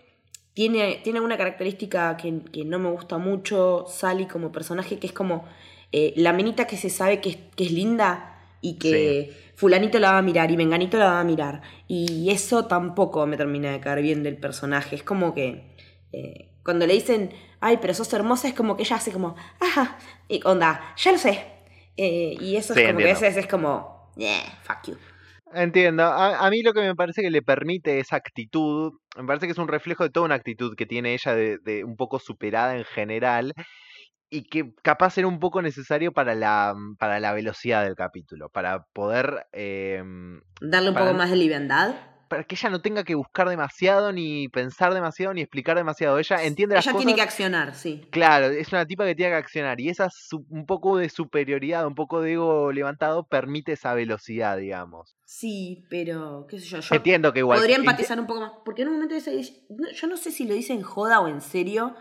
tiene, 0.54 1.00
tiene 1.02 1.21
una 1.21 1.37
característica 1.37 2.16
que, 2.16 2.40
que 2.52 2.64
no 2.64 2.78
me 2.78 2.90
gusta 2.90 3.19
mucho, 3.19 3.87
Sally 3.88 4.26
como 4.26 4.52
personaje, 4.52 4.99
que 4.99 5.07
es 5.07 5.12
como 5.12 5.45
eh, 5.92 6.12
la 6.16 6.33
menita 6.33 6.66
que 6.66 6.76
se 6.76 6.90
sabe 6.90 7.21
que 7.21 7.30
es, 7.30 7.38
que 7.57 7.64
es 7.64 7.73
linda 7.73 8.38
y 8.61 8.75
que 8.75 9.35
fulanito 9.57 9.99
la 9.99 10.12
va 10.12 10.19
a 10.19 10.23
mirar 10.23 10.50
y 10.50 10.57
menganito 10.57 10.99
la 10.99 11.07
va 11.07 11.21
a 11.21 11.25
mirar. 11.25 11.62
Y 11.88 12.30
eso 12.30 12.66
tampoco 12.66 13.26
me 13.26 13.37
termina 13.37 13.73
de 13.73 13.80
caer 13.80 14.02
bien 14.02 14.23
del 14.23 14.37
personaje. 14.37 14.97
Es 14.97 15.02
como 15.02 15.35
que 15.35 15.75
eh, 16.12 16.50
cuando 16.64 16.87
le 16.87 16.95
dicen, 16.95 17.33
ay, 17.61 17.78
pero 17.80 17.95
sos 17.95 18.12
hermosa, 18.12 18.49
es 18.49 18.54
como 18.54 18.76
que 18.76 18.83
ella 18.83 18.97
hace 18.97 19.12
como, 19.12 19.35
ajá, 19.61 19.99
y 20.28 20.40
onda, 20.45 20.95
ya 20.97 21.12
lo 21.12 21.19
sé. 21.19 21.45
Eh, 21.97 22.37
y 22.40 22.57
eso 22.57 22.75
Sí, 22.75 22.80
es 22.80 22.87
como 22.87 22.99
que 22.99 23.04
a 23.04 23.14
veces 23.14 23.37
es 23.37 23.47
como, 23.47 24.11
yeah, 24.16 24.59
fuck 24.62 24.88
you. 24.88 24.97
Entiendo, 25.52 26.04
a, 26.04 26.47
a 26.47 26.50
mí 26.50 26.62
lo 26.62 26.73
que 26.73 26.80
me 26.80 26.95
parece 26.95 27.23
que 27.23 27.30
le 27.30 27.42
permite 27.42 27.99
esa 27.99 28.16
actitud, 28.16 28.92
me 29.16 29.25
parece 29.26 29.47
que 29.47 29.52
es 29.52 29.59
un 29.59 29.66
reflejo 29.66 30.04
de 30.04 30.11
toda 30.11 30.26
una 30.26 30.37
actitud 30.37 30.76
que 30.76 30.87
tiene 30.87 31.12
ella 31.14 31.35
de, 31.35 31.59
de 31.59 31.83
un 31.85 31.97
poco 31.97 32.21
superada 32.21 32.76
en 32.76 32.85
general 32.85 33.52
y 34.30 34.45
que 34.45 34.73
capaz 34.83 35.19
era 35.19 35.26
un 35.26 35.40
poco 35.40 35.61
necesario 35.61 36.12
para 36.12 36.37
la, 36.37 36.75
para 36.99 37.19
la 37.19 37.33
velocidad 37.33 37.83
del 37.85 37.97
capítulo, 37.97 38.49
para 38.50 38.85
poder... 38.92 39.47
em, 39.52 40.40
Darle 40.61 40.90
un 40.90 40.95
para 40.95 41.07
poco 41.07 41.19
más 41.19 41.30
de 41.30 41.37
liviandad. 41.37 41.97
Para 42.30 42.44
que 42.44 42.54
ella 42.54 42.70
no 42.70 42.80
tenga 42.80 43.02
que 43.02 43.16
buscar 43.16 43.49
demasiado, 43.49 44.12
ni 44.12 44.49
pensar 44.49 44.94
demasiado, 44.94 45.34
ni 45.34 45.40
explicar 45.40 45.76
demasiado. 45.76 46.16
Ella 46.16 46.44
entiende 46.44 46.76
las 46.76 46.87
Ella 46.87 46.92
cosas. 46.92 47.04
tiene 47.04 47.16
que 47.16 47.22
accionar, 47.22 47.75
sí. 47.75 48.06
Claro, 48.10 48.46
es 48.46 48.70
una 48.72 48.87
tipa 48.87 49.04
que 49.04 49.16
tiene 49.16 49.32
que 49.32 49.38
accionar 49.38 49.80
y 49.80 49.88
esa 49.88 50.08
un 50.49 50.64
poco 50.64 50.96
de 50.96 51.08
superioridad, 51.08 51.84
un 51.88 51.96
poco 51.96 52.20
de 52.22 52.34
ego 52.34 52.70
levantado 52.70 53.25
permite 53.26 53.72
esa 53.72 53.94
velocidad, 53.94 54.58
digamos. 54.58 55.16
Sí, 55.25 55.84
pero 55.90 56.46
qué 56.49 56.60
sé 56.60 56.66
yo, 56.66 56.78
yo 56.78 56.94
Entiendo 56.94 57.32
que 57.32 57.40
igual 57.40 57.58
podría 57.58 57.76
empatizar 57.76 58.20
un 58.20 58.28
poco 58.28 58.42
más. 58.42 58.52
Porque 58.64 58.82
en 58.82 58.88
un 58.88 58.94
momento 58.94 59.16
dice, 59.16 59.42
yo 59.92 60.06
no 60.06 60.16
sé 60.16 60.30
si 60.30 60.46
lo 60.46 60.54
dice 60.54 60.72
en 60.72 60.82
joda 60.82 61.20
o 61.20 61.26
en 61.26 61.40
serio, 61.40 61.96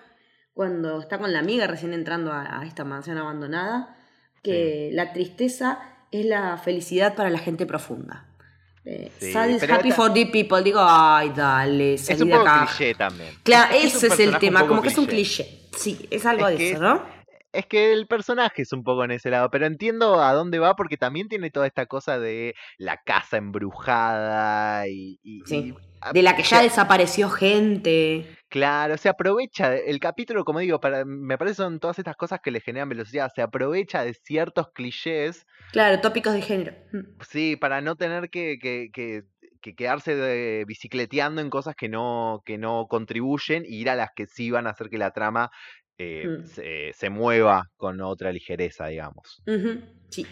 cuando 0.53 0.99
está 0.99 1.17
con 1.17 1.33
la 1.33 1.39
amiga 1.39 1.65
recién 1.65 1.91
entrando 1.91 2.31
a, 2.31 2.59
a 2.59 2.65
esta 2.67 2.85
mansión 2.85 3.17
abandonada, 3.17 3.97
que 4.43 4.91
la 4.93 5.11
tristeza 5.11 5.79
es 6.11 6.27
la 6.27 6.55
felicidad 6.57 7.15
para 7.15 7.31
la 7.31 7.39
gente 7.39 7.65
profunda. 7.65 8.28
Eh, 8.85 9.11
Sí, 9.19 9.33
sad 9.33 9.49
is 9.49 9.69
happy 9.69 9.91
for 9.91 10.11
deep 10.13 10.31
people. 10.31 10.63
Digo, 10.63 10.79
ay, 10.81 11.31
dale, 11.35 11.95
es 11.95 12.09
un 12.09 12.29
de 12.29 12.35
poco 12.35 12.47
acá. 12.47 12.65
cliché 12.65 12.95
también. 12.95 13.29
Claro, 13.43 13.73
Es- 13.75 13.95
ese 13.95 14.07
es 14.07 14.19
el 14.19 14.37
tema, 14.39 14.65
como 14.67 14.81
que 14.81 14.87
es 14.89 14.97
un 14.97 15.05
cliché. 15.05 15.47
Sí, 15.77 16.07
es 16.09 16.25
algo 16.25 16.47
Es 16.47 16.53
de 16.53 16.57
que 16.57 16.67
eso, 16.71 16.75
es- 16.75 16.81
¿no? 16.81 17.19
Es 17.51 17.65
que 17.65 17.91
el 17.93 18.05
personaje 18.07 18.61
es 18.61 18.71
un 18.73 18.83
poco 18.83 19.03
en 19.03 19.11
ese 19.11 19.29
lado, 19.31 19.49
pero 19.49 19.65
entiendo 19.65 20.21
a 20.21 20.33
dónde 20.33 20.59
va 20.59 20.75
porque 20.75 20.97
también 20.97 21.27
tiene 21.29 21.49
toda 21.49 21.65
esta 21.65 21.87
cosa 21.87 22.19
de 22.19 22.53
la 22.77 22.97
casa 23.03 23.37
embrujada 23.37 24.87
y... 24.87 25.19
y- 25.23 25.41
Sí. 25.45 25.55
y- 25.55 26.13
De 26.13 26.21
la 26.21 26.35
que 26.35 26.43
ya 26.43 26.61
desapareció 26.61 27.29
gente. 27.29 28.25
Claro, 28.49 28.97
se 28.97 29.09
aprovecha, 29.09 29.75
el 29.75 29.99
capítulo, 29.99 30.43
como 30.43 30.59
digo, 30.59 30.79
para, 30.79 31.05
me 31.05 31.37
parece 31.37 31.55
son 31.57 31.79
todas 31.79 31.99
estas 31.99 32.15
cosas 32.15 32.39
que 32.43 32.49
le 32.49 32.61
generan 32.61 32.89
velocidad, 32.89 33.31
se 33.35 33.43
aprovecha 33.43 34.03
de 34.03 34.15
ciertos 34.15 34.71
clichés, 34.73 35.45
Claro, 35.71 36.01
tópicos 36.01 36.33
de 36.33 36.41
género. 36.41 36.73
Mm. 36.91 37.21
sí, 37.29 37.55
para 37.57 37.81
no 37.81 37.95
tener 37.95 38.29
que, 38.29 38.57
que, 38.59 38.89
que- 38.91 39.21
que 39.61 39.75
quedarse 39.75 40.15
de- 40.15 40.63
bicicleteando 40.65 41.41
en 41.41 41.49
cosas 41.49 41.75
que 41.75 41.89
no, 41.89 42.41
que 42.45 42.57
no 42.57 42.87
contribuyen 42.89 43.65
y 43.67 43.81
ir 43.81 43.89
a 43.89 43.95
las 43.95 44.09
que 44.15 44.25
sí 44.25 44.49
van 44.51 44.65
a 44.67 44.71
hacer 44.71 44.89
que 44.89 44.97
la 44.97 45.11
trama 45.11 45.51
eh, 45.99 46.27
Mm. 46.27 46.45
se, 46.45 46.91
se 46.93 47.09
mueva 47.09 47.63
con 47.75 47.99
otra 48.01 48.31
ligereza, 48.31 48.87
digamos. 48.87 49.43
Ujú, 49.45 49.81
Sí. 50.09 50.25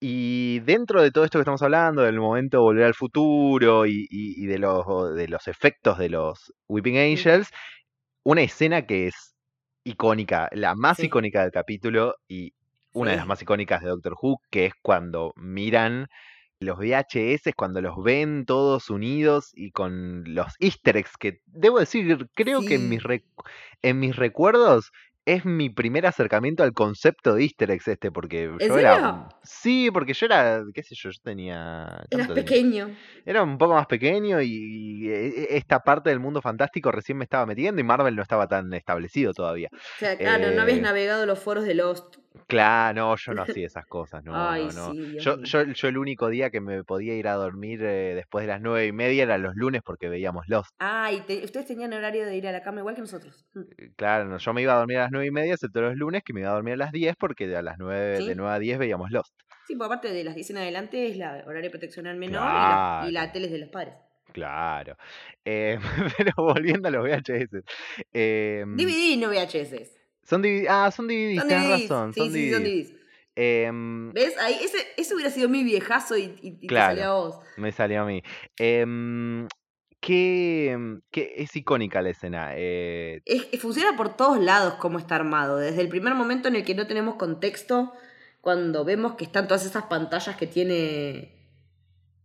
Y 0.00 0.60
dentro 0.60 1.02
de 1.02 1.10
todo 1.10 1.24
esto 1.24 1.38
que 1.38 1.42
estamos 1.42 1.62
hablando, 1.62 2.02
del 2.02 2.20
momento 2.20 2.58
de 2.58 2.62
volver 2.62 2.84
al 2.84 2.94
futuro 2.94 3.84
y, 3.86 4.06
y- 4.10 4.44
y 4.44 4.46
de, 4.46 4.58
los, 4.58 5.14
de 5.14 5.26
los 5.28 5.48
efectos 5.48 5.98
de 5.98 6.08
los 6.08 6.52
Weeping 6.68 6.96
Angels, 6.98 7.50
una 8.24 8.42
escena 8.42 8.86
que 8.86 9.08
es 9.08 9.34
icónica, 9.84 10.48
la 10.52 10.74
más 10.76 10.98
Sí. 10.98 11.06
icónica 11.06 11.42
del 11.42 11.50
capítulo 11.50 12.14
y 12.28 12.52
una 12.92 13.12
de 13.12 13.16
las 13.18 13.26
más 13.26 13.42
icónicas 13.42 13.82
de 13.82 13.88
Doctor 13.90 14.14
Who, 14.20 14.38
que 14.50 14.66
es 14.66 14.72
cuando 14.82 15.32
miran 15.36 16.06
los 16.60 16.78
VHS, 16.78 17.52
cuando 17.54 17.80
los 17.80 18.02
ven 18.02 18.44
todos 18.44 18.90
unidos 18.90 19.50
y 19.54 19.70
con 19.70 20.24
los 20.34 20.54
easter 20.58 20.96
eggs, 20.96 21.16
que 21.18 21.38
debo 21.46 21.78
decir, 21.78 22.28
creo 22.34 22.64
que 22.64 22.74
en 22.74 22.88
mis, 22.88 23.02
en 23.82 24.00
mis 24.00 24.16
recuerdos 24.16 24.90
es 25.34 25.44
mi 25.44 25.68
primer 25.68 26.06
acercamiento 26.06 26.62
al 26.62 26.72
concepto 26.72 27.34
de 27.34 27.42
easter 27.42 27.70
eggs 27.70 27.86
este, 27.88 28.10
porque 28.10 28.44
¿En 28.44 28.58
yo 28.58 28.78
era... 28.78 28.94
serio? 28.94 29.28
Sí, 29.42 29.90
porque 29.92 30.14
yo 30.14 30.26
era, 30.26 30.62
qué 30.72 30.82
sé 30.82 30.94
yo, 30.94 31.10
yo 31.10 31.18
tenía... 31.22 32.02
Eras 32.10 32.28
pequeño. 32.28 32.90
Era 33.26 33.42
un 33.42 33.58
poco 33.58 33.74
más 33.74 33.86
pequeño 33.86 34.40
y, 34.40 34.48
y, 34.48 35.08
eh, 35.10 35.56
esta 35.56 35.80
parte 35.80 36.08
del 36.10 36.18
mundo 36.20 36.40
fantástico 36.40 36.90
recién 36.90 37.18
me 37.18 37.24
estaba 37.24 37.44
metiendo 37.44 37.80
y 37.80 37.84
Marvel 37.84 38.16
no 38.16 38.22
estaba 38.22 38.48
tan 38.48 38.72
establecido 38.72 39.34
todavía. 39.34 39.68
O 39.72 39.98
sea, 39.98 40.16
claro, 40.16 40.50
no 40.52 40.62
habías 40.62 40.78
Eh, 40.78 40.82
navegado 40.82 41.26
los 41.26 41.38
foros 41.38 41.64
de 41.64 41.74
Lost. 41.74 42.16
Claro, 42.46 42.94
no, 43.10 43.16
yo 43.16 43.32
no 43.34 43.42
hacía 43.62 43.66
esas 43.66 43.86
cosas, 43.86 44.22
no, 44.24 44.32
Ay, 44.34 44.68
no, 44.74 44.88
no. 44.88 44.92
sí, 44.94 45.16
Yo, 45.18 45.42
yo, 45.42 45.62
yo 45.64 45.88
el 45.88 45.98
único 45.98 46.28
día 46.28 46.50
que 46.50 46.60
me 46.60 46.84
podía 46.84 47.14
ir 47.14 47.28
a 47.28 47.34
dormir 47.34 47.82
eh, 47.82 48.14
después 48.14 48.44
de 48.44 48.52
las 48.52 48.60
nueve 48.60 48.86
y 48.86 48.92
media 48.92 49.24
era 49.24 49.38
los 49.38 49.54
lunes 49.56 49.82
porque 49.84 50.08
veíamos 50.08 50.48
Lost. 50.48 50.70
Ah, 50.78 51.10
y 51.12 51.20
te- 51.22 51.44
ustedes 51.44 51.66
tenían 51.66 51.92
horario 51.92 52.24
de 52.26 52.36
ir 52.36 52.46
a 52.46 52.52
la 52.52 52.62
cama 52.62 52.80
igual 52.80 52.94
que 52.94 53.00
nosotros. 53.00 53.46
Mm. 53.54 53.60
Eh, 53.78 53.90
Claro, 53.96 54.24
no, 54.26 54.38
yo 54.38 54.52
me 54.54 54.62
iba 54.62 54.74
a 54.74 54.78
dormir 54.78 54.98
a 54.98 55.02
las 55.02 55.10
nueve 55.10 55.26
y 55.26 55.30
media, 55.30 55.54
excepto 55.54 55.80
los 55.80 55.96
lunes, 55.96 56.22
que 56.24 56.32
me 56.32 56.40
iba 56.40 56.50
a 56.50 56.54
dormir 56.54 56.74
a 56.74 56.76
las 56.78 56.92
10 56.92 57.16
porque 57.16 57.54
a 57.56 57.62
las 57.62 57.78
nueve, 57.78 58.18
¿Sí? 58.18 58.28
de 58.28 58.34
9 58.34 58.52
a 58.54 58.58
10 58.58 58.78
veíamos 58.78 59.10
Lost. 59.10 59.34
Sí, 59.66 59.76
por 59.76 59.86
aparte 59.86 60.10
de 60.12 60.24
las 60.24 60.34
10 60.34 60.48
en 60.50 60.56
adelante 60.58 61.08
es 61.08 61.16
la 61.18 61.42
horario 61.46 61.70
proteccional 61.70 62.16
menor 62.16 62.40
y, 62.42 62.54
la, 62.54 63.04
y 63.08 63.12
la 63.12 63.32
tele 63.32 63.46
es 63.46 63.52
de 63.52 63.58
los 63.58 63.68
padres. 63.68 63.94
Claro. 64.32 64.96
Eh, 65.44 65.78
pero 66.18 66.32
volviendo 66.36 66.88
a 66.88 66.90
los 66.90 67.02
VHS. 67.04 67.62
em, 68.12 68.76
DVD, 68.76 69.16
no 69.18 69.28
VHS. 69.30 69.97
Son 70.28 70.42
DVD, 70.42 70.66
ah, 70.68 70.90
son 70.90 71.06
DVDs, 71.08 71.40
Son 71.40 71.48
DVDs. 71.48 71.68
razón, 71.82 72.12
sí, 72.14 72.20
son 72.20 72.32
sí, 72.32 72.50
son 72.52 72.62
DVDs. 72.64 72.88
DVDs. 72.90 72.98
Em, 73.40 74.12
¿Ves? 74.12 74.36
Ahí, 74.38 74.56
ese, 74.62 74.78
ese 74.96 75.14
hubiera 75.14 75.30
sido 75.30 75.48
mi 75.48 75.62
viejazo 75.62 76.16
y, 76.16 76.34
y, 76.42 76.66
Claro. 76.66 76.94
te 76.94 77.00
salió 77.00 77.10
a 77.12 77.14
vos. 77.14 77.38
Me 77.56 77.70
salió 77.72 78.02
a 78.02 78.04
mí. 78.04 78.22
¿qué, 80.00 80.70
em, 80.70 81.00
qué- 81.10 81.34
es 81.36 81.54
icónica 81.56 82.02
la 82.02 82.10
escena? 82.10 82.50
eh, 82.56 83.20
Es, 83.24 83.60
funciona 83.60 83.96
por 83.96 84.16
todos 84.16 84.38
lados 84.40 84.74
cómo 84.74 84.98
está 84.98 85.16
armado. 85.16 85.56
Desde 85.56 85.80
el 85.80 85.88
primer 85.88 86.14
momento 86.14 86.48
en 86.48 86.56
el 86.56 86.64
que 86.64 86.74
no 86.74 86.86
tenemos 86.86 87.16
contexto, 87.16 87.92
cuando 88.40 88.84
vemos 88.84 89.14
que 89.14 89.24
están 89.24 89.48
todas 89.48 89.64
esas 89.66 89.84
pantallas 89.84 90.36
que 90.36 90.46
tiene. 90.46 91.34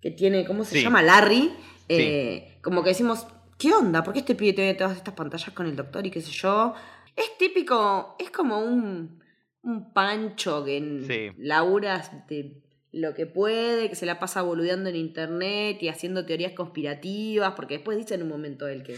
que 0.01 0.11
tiene. 0.11 0.45
¿Cómo 0.45 0.65
se 0.65 0.77
Sí. 0.77 0.83
llama? 0.83 1.01
Larry. 1.01 1.51
eh, 1.89 2.57
Como 2.61 2.81
que 2.83 2.89
decimos, 2.89 3.27
¿qué 3.57 3.73
onda? 3.73 4.03
¿Por 4.03 4.13
qué 4.13 4.19
este 4.19 4.35
pibe 4.35 4.53
tiene 4.53 4.73
todas 4.73 4.95
estas 4.97 5.13
pantallas 5.13 5.51
con 5.51 5.65
el 5.65 5.75
doctor 5.75 6.05
y 6.05 6.11
qué 6.11 6.21
sé 6.21 6.31
yo? 6.31 6.73
Es 7.15 7.37
típico, 7.37 8.15
es 8.19 8.29
como 8.31 8.59
un, 8.59 9.21
un 9.63 9.93
pancho 9.93 10.63
que 10.65 10.79
Sí. 11.07 11.35
labura 11.37 12.03
de 12.27 12.61
lo 12.91 13.13
que 13.13 13.25
puede, 13.25 13.89
que 13.89 13.95
se 13.95 14.05
la 14.05 14.19
pasa 14.19 14.41
boludeando 14.41 14.89
en 14.89 14.95
internet 14.95 15.77
y 15.81 15.87
haciendo 15.89 16.25
teorías 16.25 16.53
conspirativas, 16.53 17.53
porque 17.55 17.75
después 17.75 17.97
dice 17.97 18.15
en 18.15 18.23
un 18.23 18.29
momento 18.29 18.67
él 18.67 18.83
que, 18.83 18.97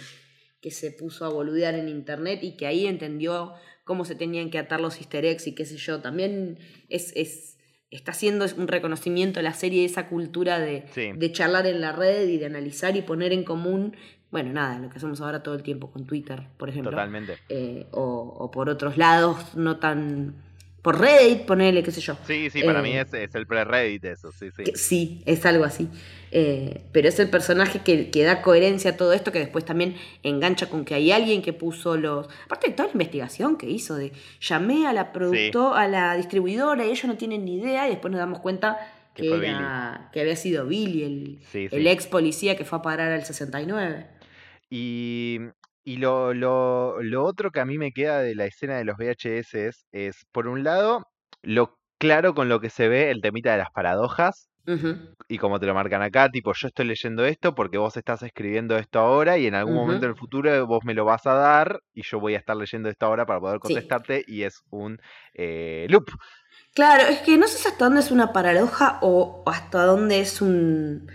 que 0.62 0.72
se 0.72 0.92
puso 0.92 1.26
a 1.26 1.30
boludear 1.30 1.76
en 1.76 1.88
internet 1.90 2.40
y 2.44 2.58
que 2.58 2.68
ahí 2.68 2.88
entendió 2.88 3.54
cómo 3.84 4.04
se 4.04 4.16
tenían 4.16 4.50
que 4.50 4.58
atar 4.58 4.82
los 4.82 4.98
easter 4.98 5.24
eggs 5.26 5.48
y 5.48 5.56
qué 5.56 5.66
sé 5.66 5.78
yo. 5.78 6.02
También 6.02 6.58
es, 6.90 7.14
es 7.16 7.58
está 7.92 8.12
haciendo 8.12 8.46
un 8.58 8.68
reconocimiento 8.68 9.40
a 9.40 9.44
la 9.44 9.54
serie 9.54 9.82
de 9.82 9.86
esa 9.86 10.10
cultura 10.10 10.60
de, 10.60 10.86
Sí. 10.94 11.12
de 11.16 11.32
charlar 11.32 11.66
en 11.68 11.80
la 11.80 11.92
red 11.94 12.28
y 12.28 12.38
de 12.38 12.48
analizar 12.48 12.98
y 12.98 13.02
poner 13.02 13.32
en 13.32 13.44
común, 13.46 13.96
bueno, 14.36 14.52
nada, 14.52 14.80
lo 14.80 14.90
que 14.90 14.98
hacemos 14.98 15.22
ahora 15.22 15.42
todo 15.42 15.56
el 15.56 15.64
tiempo 15.64 15.90
con 15.90 16.06
Twitter, 16.06 16.44
por 16.58 16.68
ejemplo. 16.68 16.92
totalmente. 16.92 17.38
Eh, 17.48 17.88
o, 17.92 18.36
o 18.38 18.52
por 18.52 18.68
otros 18.68 18.98
lados, 18.98 19.56
no 19.56 19.78
tan... 19.78 20.36
Por 20.82 21.00
Reddit, 21.00 21.46
ponele, 21.46 21.82
qué 21.84 21.90
sé 21.92 22.02
yo. 22.02 22.18
Sí, 22.28 22.50
sí, 22.50 22.62
para 22.64 22.82
mí 22.82 22.92
Eh, 22.92 23.00
es, 23.02 23.14
es 23.14 23.34
el 23.34 23.48
pre-Reddit 23.48 24.04
eso, 24.06 24.32
sí, 24.34 24.50
sí. 24.56 24.64
que 24.66 24.76
sí, 24.76 25.24
es 25.26 25.46
algo 25.46 25.64
así. 25.64 25.88
Eh, 26.32 26.82
pero 26.92 27.08
es 27.08 27.18
el 27.20 27.30
personaje 27.30 27.80
que, 27.80 28.12
que 28.12 28.24
da 28.24 28.42
coherencia 28.42 28.92
a 28.92 28.98
todo 28.98 29.14
esto, 29.14 29.32
que 29.32 29.40
después 29.40 29.64
también 29.64 29.96
engancha 30.22 30.68
con 30.70 30.84
que 30.84 30.94
hay 30.96 31.12
alguien 31.12 31.42
que 31.42 31.54
puso 31.54 31.96
los. 31.98 32.28
Aparte 32.46 32.68
de 32.68 32.74
toda 32.74 32.88
la 32.88 32.92
investigación 32.94 33.56
que 33.58 33.68
hizo, 33.70 33.96
de 33.96 34.12
llamé 34.42 34.86
a 34.86 34.92
la 34.94 35.14
producto, 35.14 35.74
a 35.74 35.88
la 35.88 36.16
distribuidora 36.18 36.86
y 36.86 36.90
ellos 36.92 37.06
no 37.06 37.16
tienen 37.16 37.46
ni 37.46 37.56
idea, 37.56 37.88
y 37.88 37.92
después 37.92 38.12
nos 38.12 38.20
damos 38.20 38.40
cuenta 38.42 38.78
Que 39.16 39.34
era, 39.34 40.10
que 40.12 40.20
había 40.22 40.36
sido 40.36 40.68
Billy, 40.68 41.04
el, 41.04 41.40
Sí, 41.52 41.68
sí. 41.70 41.76
el 41.78 41.88
ex 41.88 42.06
policía 42.06 42.56
que 42.58 42.66
fue 42.66 42.78
a 42.78 42.82
parar 42.82 43.12
al 43.12 43.24
69. 43.26 44.06
Y, 44.78 45.40
y 45.86 45.98
lo, 45.98 46.34
lo, 46.34 47.02
lo 47.02 47.24
otro 47.24 47.52
que 47.52 47.62
a 47.62 47.66
mí 47.66 47.78
me 47.78 47.94
queda 47.94 48.20
de 48.22 48.36
la 48.36 48.46
escena 48.46 48.78
de 48.78 48.84
los 48.86 48.98
VHS 48.98 49.68
es, 49.68 49.86
es, 49.94 50.26
por 50.34 50.48
un 50.48 50.64
lado, 50.64 51.06
lo 51.44 51.78
claro 51.98 52.34
con 52.34 52.50
lo 52.50 52.60
que 52.60 52.70
se 52.70 52.90
ve 52.90 53.10
el 53.12 53.22
temita 53.22 53.52
de 53.54 53.60
las 53.60 53.72
paradojas. 53.72 54.50
Y 55.28 55.38
como 55.40 55.60
te 55.60 55.66
lo 55.66 55.74
marcan 55.74 56.02
acá, 56.04 56.30
tipo, 56.30 56.54
yo 56.54 56.68
estoy 56.68 56.86
leyendo 56.86 57.26
esto 57.26 57.56
porque 57.56 57.78
vos 57.80 57.98
estás 57.98 58.22
escribiendo 58.24 58.78
esto 58.78 59.00
ahora 59.00 59.38
y 59.38 59.48
en 59.48 59.56
algún 59.56 59.76
momento 59.76 60.06
en 60.06 60.12
el 60.12 60.18
futuro 60.18 60.68
vos 60.68 60.84
me 60.86 60.94
lo 60.94 61.06
vas 61.06 61.26
a 61.26 61.34
dar 61.34 61.80
y 61.94 62.04
yo 62.04 62.20
voy 62.20 62.36
a 62.36 62.40
estar 62.40 62.56
leyendo 62.58 62.90
esto 62.90 63.06
ahora 63.08 63.26
para 63.26 63.40
poder 63.40 63.60
Sí. 63.62 63.62
contestarte 63.64 64.24
y 64.28 64.44
es 64.44 64.62
un 64.70 65.00
eh, 65.34 65.88
loop. 65.90 66.06
Claro, 66.74 67.04
es 67.04 67.20
que 67.22 67.38
no 67.38 67.48
sé 67.48 67.68
hasta 67.70 67.86
dónde 67.86 68.02
es 68.02 68.12
una 68.12 68.34
paradoja 68.34 69.00
o 69.02 69.44
hasta 69.46 69.86
dónde 69.86 70.20
es 70.20 70.42
un 70.42 71.10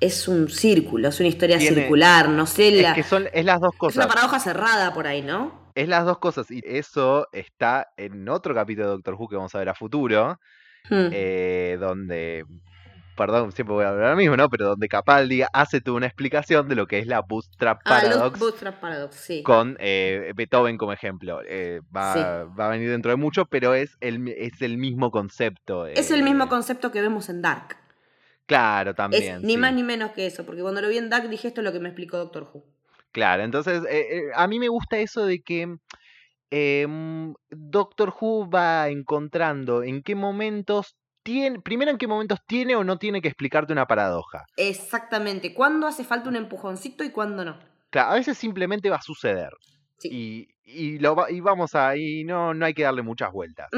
es 0.00 0.28
un 0.28 0.48
círculo, 0.48 1.08
es 1.08 1.18
una 1.20 1.28
historia 1.28 1.58
Tiene- 1.58 1.76
circular, 1.76 2.28
no 2.28 2.46
sé, 2.46 2.70
la, 2.70 2.90
Es 2.90 2.94
que 2.94 3.02
son, 3.02 3.28
es 3.32 3.44
las 3.44 3.60
dos 3.60 3.72
es 3.74 3.78
cosas. 3.78 3.96
una 4.04 4.08
paradoja 4.14 4.38
cerrada 4.40 4.92
por 4.94 5.06
ahí, 5.06 5.22
¿no? 5.22 5.70
Es 5.74 5.88
las 5.88 6.04
dos 6.04 6.18
cosas 6.18 6.50
y 6.50 6.60
eso 6.64 7.28
está 7.32 7.88
en 7.96 8.28
otro 8.28 8.54
capítulo 8.54 8.86
de 8.86 8.92
Doctor 8.94 9.14
Who 9.14 9.28
que 9.28 9.36
vamos 9.36 9.54
a 9.54 9.58
ver 9.58 9.68
a 9.68 9.74
futuro, 9.74 10.38
Hmm. 10.90 11.10
eh, 11.12 11.76
donde, 11.80 12.44
perdón, 13.16 13.52
siempre 13.52 13.74
voy 13.74 13.84
a 13.84 13.88
hablar 13.90 14.10
lo 14.12 14.16
mismo, 14.16 14.36
¿no? 14.36 14.48
Pero 14.48 14.68
donde 14.68 14.88
Capaldi 14.88 15.42
hace 15.52 15.80
toda 15.80 15.96
una 15.98 16.06
explicación 16.06 16.68
de 16.68 16.76
lo 16.76 16.86
que 16.86 16.98
es 17.00 17.06
la 17.06 17.20
Bootstrap 17.20 17.80
ah, 17.84 18.00
Paradox 18.00 18.38
Bootstrap 18.38 18.80
Paradox, 18.80 19.16
sí. 19.16 19.42
con 19.42 19.76
eh, 19.80 20.32
Beethoven 20.34 20.78
como 20.78 20.92
ejemplo. 20.92 21.40
Eh, 21.46 21.80
va, 21.94 22.14
Sí. 22.14 22.20
va 22.58 22.66
a 22.66 22.70
venir 22.70 22.88
dentro 22.90 23.10
de 23.10 23.16
mucho, 23.16 23.44
pero 23.46 23.74
es 23.74 23.96
el, 24.00 24.28
es 24.28 24.62
el 24.62 24.78
mismo 24.78 25.10
concepto. 25.10 25.86
Es 25.86 26.10
el 26.10 26.22
mismo 26.22 26.48
concepto 26.48 26.90
que 26.92 27.00
vemos 27.02 27.28
en 27.28 27.42
Dark. 27.42 27.76
Claro, 28.48 28.90
Es 28.90 28.96
también. 28.96 29.42
ni 29.42 29.52
sí. 29.52 29.56
más 29.58 29.72
ni 29.74 29.84
menos 29.84 30.10
que 30.10 30.26
eso, 30.26 30.44
porque 30.44 30.62
cuando 30.62 30.80
lo 30.80 30.88
vi 30.88 30.98
en 30.98 31.08
Dark 31.10 31.28
dije 31.28 31.46
esto 31.48 31.60
es 31.60 31.64
lo 31.64 31.72
que 31.72 31.78
me 31.80 31.90
explicó 31.90 32.16
Doctor 32.16 32.50
Who. 32.52 32.64
Claro, 33.12 33.42
entonces 33.44 33.84
eh, 33.88 34.06
eh, 34.10 34.22
a 34.34 34.48
mí 34.48 34.58
me 34.58 34.68
gusta 34.68 34.98
eso 34.98 35.24
de 35.26 35.40
que 35.42 35.76
em, 36.50 37.34
Doctor 37.50 38.14
Who 38.20 38.48
va 38.50 38.88
encontrando 38.88 39.82
en 39.82 40.02
qué 40.02 40.14
momentos 40.14 40.96
tiene, 41.22 41.60
primero 41.60 41.90
en 41.90 41.98
qué 41.98 42.06
momentos 42.06 42.38
tiene 42.46 42.74
o 42.74 42.84
no 42.84 42.98
tiene 42.98 43.20
que 43.20 43.28
explicarte 43.28 43.72
una 43.72 43.86
paradoja. 43.86 44.44
Exactamente. 44.56 45.52
¿Cuándo 45.52 45.86
hace 45.86 46.04
falta 46.04 46.28
un 46.28 46.36
empujoncito 46.36 47.04
y 47.04 47.10
cuándo 47.10 47.44
no? 47.44 47.58
Claro, 47.90 48.12
a 48.12 48.14
veces 48.14 48.38
simplemente 48.38 48.88
va 48.90 48.96
a 48.96 49.02
suceder. 49.02 49.50
Sí. 49.98 50.08
Y, 50.10 50.48
y, 50.64 50.98
lo, 51.00 51.14
va- 51.16 51.30
y 51.30 51.40
vamos 51.40 51.74
ahí, 51.74 52.24
no, 52.24 52.54
no 52.54 52.64
hay 52.64 52.72
que 52.74 52.82
darle 52.84 53.02
muchas 53.02 53.32
vueltas. 53.32 53.68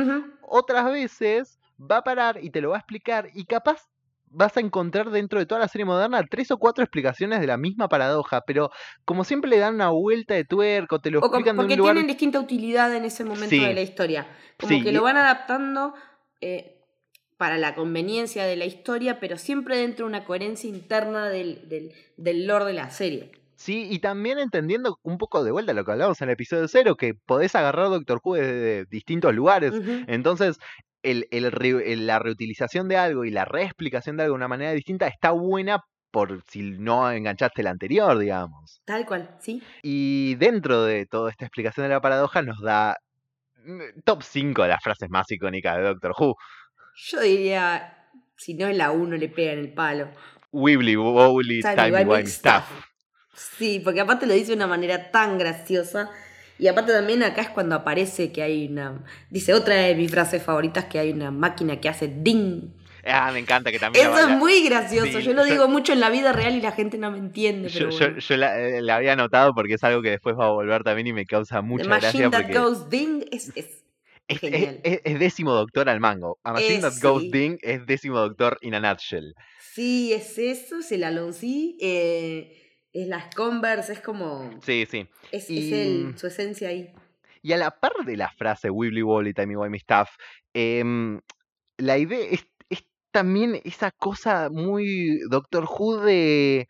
Otras 0.43 0.85
veces 0.93 1.59
va 1.81 1.99
a 1.99 2.05
parar 2.05 2.39
y 2.43 2.50
te 2.50 2.61
lo 2.61 2.71
va 2.71 2.77
a 2.77 2.81
explicar 2.81 3.31
y 3.35 3.45
capaz 3.47 3.89
vas 4.30 4.56
a 4.56 4.60
encontrar 4.60 5.10
dentro 5.10 5.38
de 5.38 5.46
toda 5.46 5.60
la 5.60 5.68
serie 5.68 5.84
moderna 5.84 6.22
tres 6.30 6.50
o 6.50 6.58
cuatro 6.58 6.82
explicaciones 6.84 7.40
de 7.40 7.46
la 7.46 7.56
misma 7.56 7.88
paradoja, 7.88 8.42
pero 8.46 8.70
como 9.04 9.25
siempre 9.25 9.50
le 9.50 9.58
dan 9.58 9.75
una 9.75 9.90
vuelta 9.90 10.34
de 10.34 10.44
tuerca 10.44 10.96
o 10.96 10.99
te 11.00 11.10
lo 11.10 11.20
O 11.20 11.26
explican 11.26 11.56
de 11.56 11.60
porque 11.62 11.75
un 11.75 11.78
lugar... 11.80 11.94
tienen 11.94 12.08
distinta 12.08 12.40
utilidad 12.40 12.94
en 12.94 13.04
ese 13.04 13.25
momento 13.25 13.50
Sí. 13.50 13.58
de 13.64 13.75
la 13.75 13.82
historia. 13.82 14.26
Como 14.58 14.72
Sí, 14.72 14.82
que 14.82 14.92
lo 14.92 15.02
van 15.02 15.16
adaptando 15.16 15.94
eh, 16.40 16.76
para 17.37 17.58
la 17.58 17.75
conveniencia 17.75 18.44
de 18.44 18.56
la 18.56 18.66
historia, 18.66 19.18
pero 19.18 19.37
siempre 19.37 19.76
dentro 19.78 20.04
de 20.06 20.10
una 20.10 20.25
coherencia 20.25 20.68
interna 20.68 21.28
del, 21.28 21.68
del, 21.68 21.92
del 22.16 22.46
lore 22.46 22.66
de 22.66 22.72
la 22.75 22.90
serie. 22.90 23.32
Sí, 23.61 23.87
y 23.90 23.99
también 23.99 24.38
entendiendo 24.38 24.99
un 25.02 25.19
poco 25.19 25.45
de 25.45 25.50
vuelta 25.50 25.75
lo 25.75 25.85
que 25.85 25.93
hablábamos 25.93 26.23
en 26.23 26.31
el 26.31 26.33
episodio 26.33 26.67
cero, 26.67 26.97
que 26.97 27.12
podés 27.12 27.55
agarrar 27.55 27.90
Doctor 27.90 28.19
Who 28.25 28.37
desde 28.37 28.87
distintos 28.87 29.35
lugares. 29.35 29.75
Entonces, 30.07 30.59
el, 31.02 31.29
el 31.31 32.07
la 32.07 32.19
reutilización 32.21 32.88
de 32.88 32.97
algo 32.97 33.26
y 33.26 33.31
la 33.31 33.45
reexplicación 33.45 34.17
de 34.17 34.23
algo 34.23 34.33
de 34.33 34.37
una 34.37 34.49
manera 34.49 34.73
distinta 34.73 35.09
está 35.09 35.33
buena 35.33 35.85
por 36.11 36.43
si 36.49 36.62
no 36.62 37.11
enganchaste 37.12 37.62
la 37.62 37.69
anterior, 37.69 38.17
digamos. 38.19 38.81
Tal 38.87 39.05
cual, 39.05 39.37
¿sí? 39.40 39.62
Y 39.83 40.37
dentro 40.37 40.85
de 40.85 41.05
toda 41.05 41.31
esta 41.31 41.45
explicación 41.45 41.85
de 41.85 41.90
la 41.93 42.00
paradoja 42.00 42.40
nos 42.40 42.62
da 42.62 42.97
mm, 43.62 44.00
top 44.07 44.23
5 44.23 44.62
de 44.62 44.69
las 44.69 44.83
frases 44.83 45.11
más 45.11 45.31
icónicas 45.31 45.76
de 45.76 45.83
Doctor 45.83 46.14
Who. 46.19 46.35
Yo 46.95 47.21
diría, 47.21 48.09
si 48.37 48.55
no 48.55 48.69
es 48.69 48.76
la 48.79 48.90
uno, 48.90 49.19
le 49.19 49.29
pega 49.29 49.52
en 49.52 49.59
el 49.59 49.75
palo. 49.75 50.09
Wibbly 50.50 50.97
wobbly, 50.97 51.61
timey 51.61 52.07
wimey 52.07 52.26
stuff. 52.26 52.89
Sí, 53.34 53.80
porque 53.82 54.00
aparte 54.00 54.26
lo 54.26 54.34
dice 54.34 54.49
de 54.49 54.56
una 54.56 54.66
manera 54.66 55.10
tan 55.10 55.38
graciosa. 55.38 56.10
Y 56.58 56.68
aparte 56.68 56.92
también 56.92 57.22
acá 57.22 57.40
es 57.42 57.49
cuando 57.49 57.75
aparece 57.75 58.32
que 58.32 58.42
hay 58.42 58.66
una... 58.68 59.02
Dice 59.30 59.54
otra 59.54 59.76
de 59.76 59.94
mis 59.94 60.10
frases 60.10 60.42
favoritas, 60.42 60.84
que 60.87 60.99
hay 60.99 61.10
una 61.10 61.30
máquina 61.30 61.80
que 61.80 61.88
hace 61.88 62.06
ding. 62.08 62.70
Ah, 63.02 63.30
me 63.32 63.38
encanta 63.38 63.70
que 63.72 63.78
también 63.78 64.06
Eso 64.06 64.18
es 64.18 64.28
muy 64.28 64.62
gracioso. 64.68 65.20
Sí, 65.20 65.25
yo 65.25 65.32
lo 65.32 65.46
yo- 65.46 65.52
digo 65.52 65.68
mucho 65.68 65.94
en 65.94 66.00
la 66.00 66.10
vida 66.10 66.32
real 66.32 66.54
y 66.54 66.60
la 66.60 66.72
gente 66.72 66.99
no 66.99 67.10
me 67.10 67.16
entiende. 67.18 67.70
Yo, 67.70 67.78
Pero 67.78 67.90
yo- 67.92 67.99
bueno. 67.99 68.18
yo 68.18 68.37
la, 68.37 68.60
eh, 68.60 68.82
la 68.82 68.96
había 68.96 69.16
notado 69.16 69.52
porque 69.54 69.75
es 69.75 69.84
algo 69.84 70.02
que 70.02 70.10
después 70.10 70.37
va 70.38 70.49
a 70.49 70.50
volver 70.50 70.82
también 70.82 71.06
y 71.06 71.12
me 71.14 71.25
causa 71.25 71.56
The 71.56 71.62
mucha 71.62 71.88
machine 71.88 72.28
gracia 72.28 72.30
that 72.30 72.42
porque 72.42 72.58
goes 72.58 72.90
ding 72.90 73.25
es, 73.32 73.50
es 73.56 73.80
es, 74.28 75.18
décimo 75.18 75.54
doctor 75.54 75.88
al 75.88 75.99
mango. 75.99 76.38
A 76.44 76.52
Machine 76.52 76.80
That 76.80 76.92
Goes. 77.02 77.30
Ding 77.30 77.58
es 77.62 77.84
décimo 77.87 78.18
doctor 78.18 78.58
in 78.60 78.75
a 78.75 78.80
nutshell. 78.80 79.34
Sí, 79.58 80.12
es 80.12 80.38
eso, 80.38 80.78
es 80.80 80.92
el 80.92 81.04
Alonso, 81.04 81.46
eh, 81.80 82.60
es 82.92 83.06
las 83.09 83.35
Converse, 83.35 83.92
es 83.92 84.00
como... 84.00 84.50
Sí, 84.62 84.87
sí. 84.90 85.09
Es, 85.32 85.49
es 85.50 85.73
el, 85.73 86.18
su 86.18 86.26
esencia 86.26 86.68
ahí. 86.68 86.92
Y 87.42 87.52
a 87.52 87.56
la 87.56 87.70
par 87.70 87.92
de 88.04 88.16
la 88.16 88.30
frase 88.30 88.68
Wibbly 88.70 89.02
Wobbly, 89.02 89.32
Timey 89.32 89.56
Wimey 89.56 89.80
Stuff, 89.80 90.11
em, 90.54 91.20
la 91.78 91.97
idea 91.99 92.18
es, 92.30 92.47
es 92.68 92.85
también 93.11 93.61
esa 93.64 93.90
cosa 93.92 94.49
muy 94.50 95.20
Doctor 95.30 95.64
Who 95.64 96.00
de 96.02 96.68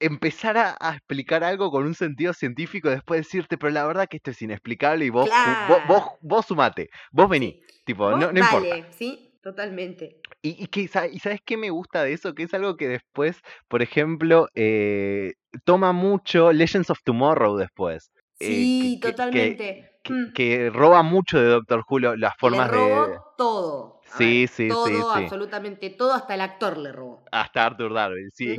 empezar 0.00 0.58
a, 0.58 0.76
a 0.78 0.96
explicar 0.96 1.44
algo 1.44 1.70
con 1.70 1.86
un 1.86 1.94
sentido 1.94 2.34
científico, 2.34 2.90
después 2.90 3.20
decirte, 3.20 3.56
pero 3.56 3.72
la 3.72 3.86
verdad 3.86 4.06
que 4.08 4.18
esto 4.18 4.32
es 4.32 4.42
inexplicable 4.42 5.06
y 5.06 5.10
vos, 5.10 5.30
vos, 5.68 5.78
vos, 5.88 6.02
vos 6.20 6.46
sumate, 6.46 6.90
vos 7.12 7.28
vení. 7.28 7.62
Tipo, 7.84 8.10
Vos 8.10 8.18
no, 8.20 8.32
no 8.32 8.38
importa. 8.40 8.68
dale, 8.68 8.92
sí, 8.92 9.33
totalmente. 9.44 10.16
Y, 10.42 10.62
y 10.62 10.66
que, 10.66 10.80
y 10.80 10.88
sabes 10.88 11.40
qué 11.44 11.56
me 11.56 11.70
gusta 11.70 12.02
de 12.02 12.12
eso, 12.14 12.34
que 12.34 12.42
es 12.42 12.54
algo 12.54 12.76
que 12.76 12.88
después, 12.88 13.38
por 13.68 13.82
ejemplo, 13.82 14.48
eh, 14.54 15.34
toma 15.64 15.92
mucho 15.92 16.52
Legends 16.52 16.90
of 16.90 16.98
Tomorrow 17.04 17.56
después. 17.56 18.10
eh, 18.40 18.46
Sí, 18.46 18.98
que- 19.00 19.10
totalmente. 19.12 19.90
Que, 20.02 20.12
Mm. 20.12 20.32
que 20.34 20.70
roba 20.70 21.02
mucho 21.02 21.38
de 21.40 21.46
Doctor 21.46 21.84
Who 21.88 21.98
las 22.00 22.34
formas 22.38 22.70
le 22.70 22.76
robó 22.76 23.08
de... 23.08 23.16
todo. 23.38 24.00
Sí, 24.06 24.40
ver, 24.40 24.48
sí, 24.48 24.62
sí, 24.64 24.68
todo, 24.68 25.12
sí. 25.12 25.18
absolutamente 25.22 25.90
todo, 25.90 26.12
hasta 26.12 26.34
el 26.34 26.40
actor 26.42 26.76
le 26.78 26.92
robó. 26.92 27.24
Hasta 27.32 27.66
Arthur 27.66 27.92
Darville, 27.94 28.30
sí. 28.32 28.56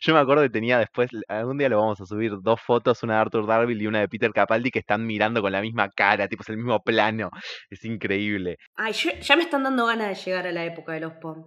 Yo 0.00 0.14
me 0.14 0.20
acuerdo 0.20 0.42
que 0.44 0.50
tenía 0.50 0.78
después, 0.78 1.10
algún 1.28 1.58
día 1.58 1.68
lo 1.68 1.78
vamos 1.78 2.00
a 2.00 2.06
subir, 2.06 2.32
dos 2.40 2.60
fotos, 2.60 3.02
una 3.02 3.14
de 3.14 3.20
Arthur 3.20 3.46
Darville 3.46 3.82
y 3.82 3.86
una 3.86 4.00
de 4.00 4.08
Peter 4.08 4.32
Capaldi, 4.32 4.70
que 4.70 4.78
están 4.78 5.04
mirando 5.06 5.42
con 5.42 5.52
la 5.52 5.60
misma 5.60 5.90
cara, 5.90 6.28
tipo 6.28 6.42
es 6.42 6.48
el 6.48 6.56
mismo 6.56 6.82
plano. 6.82 7.30
Es 7.68 7.84
increíble. 7.84 8.56
Ay, 8.76 8.92
yo- 8.92 9.10
ya 9.20 9.36
me 9.36 9.42
están 9.42 9.62
dando 9.64 9.86
ganas 9.86 10.08
de 10.08 10.14
llegar 10.14 10.46
a 10.46 10.52
la 10.52 10.64
época 10.64 10.92
de 10.92 11.00
los 11.00 11.12
POM. 11.14 11.46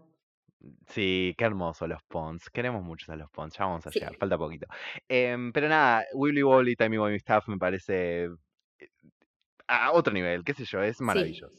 Sí, 0.87 1.33
qué 1.37 1.43
hermoso 1.43 1.87
los 1.87 2.01
Pons. 2.03 2.49
Queremos 2.49 2.83
mucho 2.83 3.11
a 3.11 3.15
los 3.17 3.29
Pons. 3.31 3.53
Ya 3.57 3.65
vamos 3.65 3.85
a 3.85 3.91
Sí. 3.91 3.99
llegar, 3.99 4.15
falta 4.15 4.37
poquito. 4.37 4.65
Em, 5.09 5.51
pero 5.51 5.67
nada, 5.67 6.05
Wibbly 6.13 6.41
Wobbly, 6.43 6.75
Timey 6.75 6.99
Wimey 6.99 7.19
Stuff 7.19 7.47
me 7.49 7.57
parece 7.57 8.25
eh, 8.79 8.87
a 9.67 9.91
otro 9.91 10.13
nivel, 10.13 10.43
qué 10.43 10.53
sé 10.53 10.63
yo, 10.65 10.81
es 10.81 11.01
maravilloso. 11.01 11.57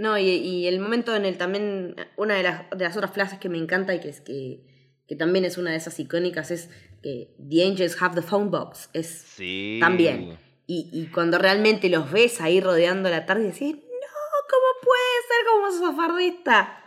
No, 0.00 0.16
y, 0.16 0.30
y 0.30 0.66
el 0.66 0.80
momento 0.80 1.14
en 1.14 1.26
el 1.26 1.36
también, 1.36 1.94
una 2.16 2.34
de 2.34 2.42
las, 2.42 2.70
de 2.70 2.84
las 2.84 2.96
otras 2.96 3.12
frases 3.12 3.38
que 3.38 3.50
me 3.50 3.58
encanta 3.58 3.94
y 3.94 4.00
que, 4.00 4.08
es 4.08 4.22
que, 4.22 4.62
que 5.06 5.14
también 5.14 5.44
es 5.44 5.58
una 5.58 5.72
de 5.72 5.76
esas 5.76 6.00
icónicas 6.00 6.50
es 6.50 6.70
que 7.02 7.34
The 7.46 7.66
Angels 7.66 8.00
have 8.00 8.14
the 8.14 8.26
phone 8.26 8.50
box. 8.50 8.88
Es, 8.94 9.08
Sí. 9.08 9.76
También. 9.78 10.38
y, 10.66 10.88
y 10.90 11.08
cuando 11.08 11.36
realmente 11.36 11.90
los 11.90 12.10
ves 12.10 12.40
ahí 12.40 12.62
rodeando 12.62 13.10
la 13.10 13.26
tarde, 13.26 13.42
decís, 13.42 13.74
no, 13.74 13.80
¿cómo 14.48 14.68
puede 14.82 15.12
ser 15.28 15.46
como 15.52 15.92
sofardista? 15.92 16.79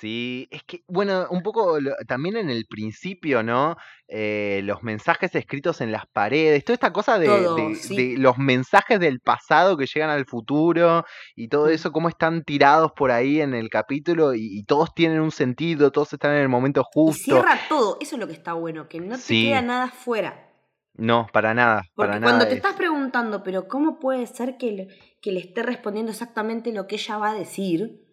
Sí, 0.00 0.48
es 0.50 0.62
que, 0.64 0.82
bueno, 0.88 1.26
un 1.30 1.42
poco 1.42 1.78
lo- 1.78 1.94
también 2.08 2.36
en 2.38 2.48
el 2.48 2.64
principio, 2.66 3.42
¿no? 3.42 3.76
Eh, 4.08 4.62
los 4.64 4.82
mensajes 4.82 5.34
escritos 5.34 5.82
en 5.82 5.92
las 5.92 6.06
paredes, 6.06 6.64
toda 6.64 6.74
esta 6.74 6.92
cosa 6.92 7.18
de, 7.18 7.26
Todo, 7.26 7.54
de- 7.56 7.74
sí. 7.74 7.96
de 8.14 8.18
los 8.18 8.38
mensajes 8.38 8.98
del 8.98 9.20
pasado 9.20 9.76
que 9.76 9.86
llegan 9.86 10.08
al 10.10 10.24
futuro 10.24 11.04
y 11.36 11.48
todo 11.48 11.68
eso, 11.68 11.92
cómo 11.92 12.08
están 12.08 12.42
tirados 12.44 12.92
por 12.92 13.10
ahí 13.10 13.40
en 13.42 13.52
el 13.54 13.68
capítulo 13.68 14.34
y, 14.34 14.40
y 14.58 14.64
todos 14.64 14.94
tienen 14.94 15.20
un 15.20 15.30
sentido, 15.32 15.92
todos 15.92 16.12
están 16.14 16.32
en 16.34 16.40
el 16.42 16.48
momento 16.48 16.80
Y 16.80 16.84
justo. 16.94 17.22
cierra 17.34 17.58
todo, 17.68 17.98
eso 18.00 18.16
es 18.16 18.20
lo 18.20 18.26
que 18.26 18.32
está 18.32 18.54
bueno, 18.54 18.88
que 18.88 19.00
no 19.00 19.16
te 19.16 19.20
Sí. 19.22 19.48
queda 19.48 19.60
nada 19.60 19.88
fuera. 19.88 20.46
No, 20.94 21.28
para 21.32 21.54
nada, 21.54 21.82
Porque 21.94 22.08
para 22.12 22.20
cuando 22.20 22.38
nada. 22.40 22.48
te 22.48 22.52
es- 22.54 22.56
estás 22.56 22.74
preguntando, 22.74 23.42
pero 23.42 23.68
¿cómo 23.68 23.98
puede 24.00 24.26
ser 24.26 24.56
que 24.56 24.72
le, 24.72 24.88
que 25.20 25.30
le 25.32 25.40
esté 25.40 25.62
respondiendo 25.62 26.10
exactamente 26.10 26.72
lo 26.72 26.86
que 26.86 26.96
ella 26.96 27.18
va 27.18 27.30
a 27.30 27.34
decir? 27.34 28.06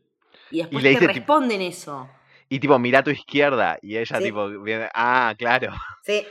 Y 0.51 0.57
después 0.59 0.83
le 0.83 0.89
te 0.89 0.95
dice, 0.99 1.07
tipo- 1.13 1.19
responden 1.19 1.61
eso. 1.61 2.09
Y 2.49 2.59
tipo, 2.59 2.77
mira 2.79 2.99
a 2.99 3.03
tu 3.03 3.11
izquierda 3.11 3.77
y 3.81 3.97
ella 3.97 4.17
Sí. 4.17 4.23
tipo, 4.23 4.47
viene, 4.61 4.89
ah, 4.93 5.35
claro. 5.37 5.73
Sí. 6.03 6.23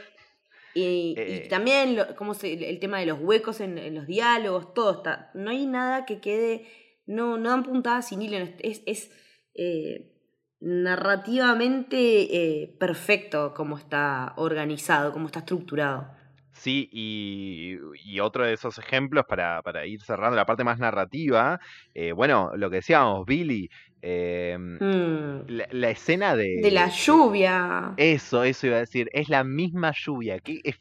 Y, 0.75 0.83
y 0.83 1.15
Eh. 1.17 1.47
también 1.49 1.97
lo- 1.97 2.35
se, 2.35 2.69
el 2.71 2.79
tema 2.81 2.99
de 3.01 3.07
los 3.07 3.19
huecos 3.21 3.61
en, 3.61 3.79
en 3.79 3.95
los 3.95 4.07
diálogos, 4.07 4.75
todo 4.75 4.99
está. 4.99 5.31
No 5.35 5.51
hay 5.51 5.67
nada 5.67 6.05
que 6.07 6.21
quede. 6.21 6.67
No, 7.07 7.39
no 7.39 7.51
dan 7.51 7.63
puntadas 7.63 8.09
sin 8.09 8.21
hilo. 8.23 8.37
Es, 8.61 8.83
es 8.87 9.11
eh, 9.55 10.13
narrativamente 10.61 12.63
eh, 12.63 12.77
perfecto 12.81 13.53
como 13.55 13.77
está 13.79 14.33
organizado, 14.37 15.13
como 15.13 15.27
está 15.27 15.41
estructurado. 15.41 16.16
Sí, 16.59 16.89
y, 16.91 17.77
y 18.05 18.21
otro 18.21 18.45
de 18.45 18.55
esos 18.55 18.79
ejemplos 18.79 19.25
para, 19.29 19.63
para 19.63 19.85
ir 19.87 20.01
cerrando 20.03 20.37
la 20.37 20.47
parte 20.47 20.65
más 20.65 20.79
narrativa, 20.79 21.61
eh, 21.95 22.13
bueno, 22.13 22.51
lo 22.57 22.71
que 22.71 22.77
decíamos, 22.77 23.27
Billy, 23.27 23.69
eh, 24.03 24.57
Mm. 24.59 25.49
la, 25.49 25.69
la 25.71 25.91
escena 25.91 26.35
de... 26.35 26.61
De 26.63 26.71
la 26.71 26.89
lluvia. 26.89 27.93
Eso, 27.97 28.43
eso 28.43 28.67
iba 28.67 28.77
a 28.77 28.81
decir, 28.81 29.09
es 29.13 29.29
la 29.29 29.45
misma 29.45 29.93
lluvia, 29.93 30.39
que 30.41 30.61
es 30.65 30.77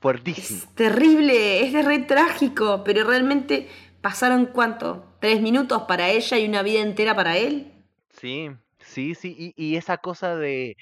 fuertísimo. 0.00 0.60
Es 0.60 0.74
terrible, 0.74 1.66
es 1.66 1.84
re 1.84 1.98
trágico, 2.00 2.82
pero 2.84 3.04
realmente 3.04 3.68
pasaron 4.00 4.46
cuánto? 4.46 5.04
¿Tres 5.20 5.40
minutos 5.40 5.82
para 5.82 6.08
ella 6.08 6.38
y 6.38 6.48
una 6.48 6.62
vida 6.62 6.80
entera 6.80 7.14
para 7.14 7.36
él? 7.36 7.72
Sí, 8.10 8.50
sí, 8.80 9.14
sí, 9.14 9.36
y, 9.38 9.54
y 9.56 9.76
esa 9.76 9.98
cosa 9.98 10.36
de... 10.36 10.76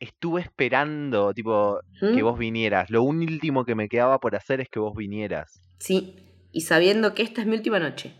Estuve 0.00 0.40
esperando, 0.42 1.34
tipo, 1.34 1.80
que 2.00 2.22
¿Mm? 2.22 2.24
vos 2.24 2.38
vinieras. 2.38 2.88
Lo 2.90 3.02
último 3.02 3.64
que 3.64 3.74
me 3.74 3.88
quedaba 3.88 4.18
por 4.20 4.36
hacer 4.36 4.60
es 4.60 4.68
que 4.68 4.78
vos 4.78 4.94
vinieras. 4.96 5.60
Sí, 5.78 6.16
y 6.52 6.60
sabiendo 6.62 7.14
que 7.14 7.22
esta 7.22 7.40
es 7.40 7.46
mi 7.46 7.56
última 7.56 7.78
noche. 7.80 8.14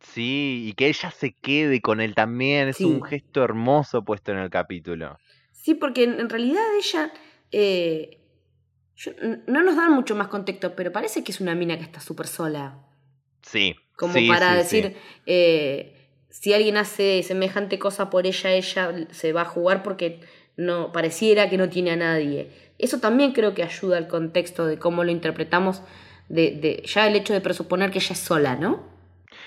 Sí, 0.00 0.64
y 0.68 0.72
que 0.72 0.88
ella 0.88 1.10
se 1.10 1.32
quede 1.34 1.80
con 1.80 2.00
él 2.00 2.14
también. 2.14 2.68
Es 2.68 2.78
Sí. 2.78 2.84
un 2.84 3.02
gesto 3.02 3.44
hermoso 3.44 4.02
puesto 4.04 4.32
en 4.32 4.38
el 4.38 4.50
capítulo. 4.50 5.18
Sí, 5.52 5.74
porque 5.74 6.04
en, 6.04 6.28
realidad 6.28 6.62
ella. 6.78 7.12
eh, 7.52 8.16
yo- 8.96 9.12
no 9.46 9.62
nos 9.62 9.76
dan 9.76 9.92
mucho 9.92 10.14
más 10.14 10.28
contexto, 10.28 10.74
pero 10.76 10.92
parece 10.92 11.24
que 11.24 11.32
es 11.32 11.40
una 11.40 11.54
mina 11.54 11.76
que 11.76 11.84
está 11.84 12.00
súper 12.00 12.26
sola. 12.26 12.78
Sí. 13.42 13.74
Como 13.96 14.12
sí, 14.14 14.28
para 14.28 14.50
sí. 14.52 14.56
decir, 14.82 14.96
eh, 15.26 15.96
si 16.28 16.52
alguien 16.54 16.76
hace 16.76 17.22
semejante 17.22 17.78
cosa 17.78 18.08
por 18.10 18.26
ella, 18.26 18.52
ella 18.52 19.06
se 19.10 19.32
va 19.32 19.42
a 19.42 19.44
jugar 19.46 19.82
porque 19.82 20.20
no 20.60 20.92
pareciera 20.92 21.48
que 21.48 21.56
no 21.56 21.68
tiene 21.68 21.90
a 21.92 21.96
nadie. 21.96 22.50
Eso 22.78 23.00
también 23.00 23.32
creo 23.32 23.54
que 23.54 23.62
ayuda 23.62 23.96
al 23.98 24.08
contexto 24.08 24.66
de 24.66 24.78
cómo 24.78 25.04
lo 25.04 25.10
interpretamos 25.10 25.82
de, 26.28 26.52
de 26.52 26.82
ya 26.86 27.06
el 27.06 27.16
hecho 27.16 27.32
de 27.32 27.40
presuponer 27.40 27.90
que 27.90 27.98
ella 27.98 28.12
es 28.12 28.18
sola, 28.20 28.56
¿no? 28.56 28.88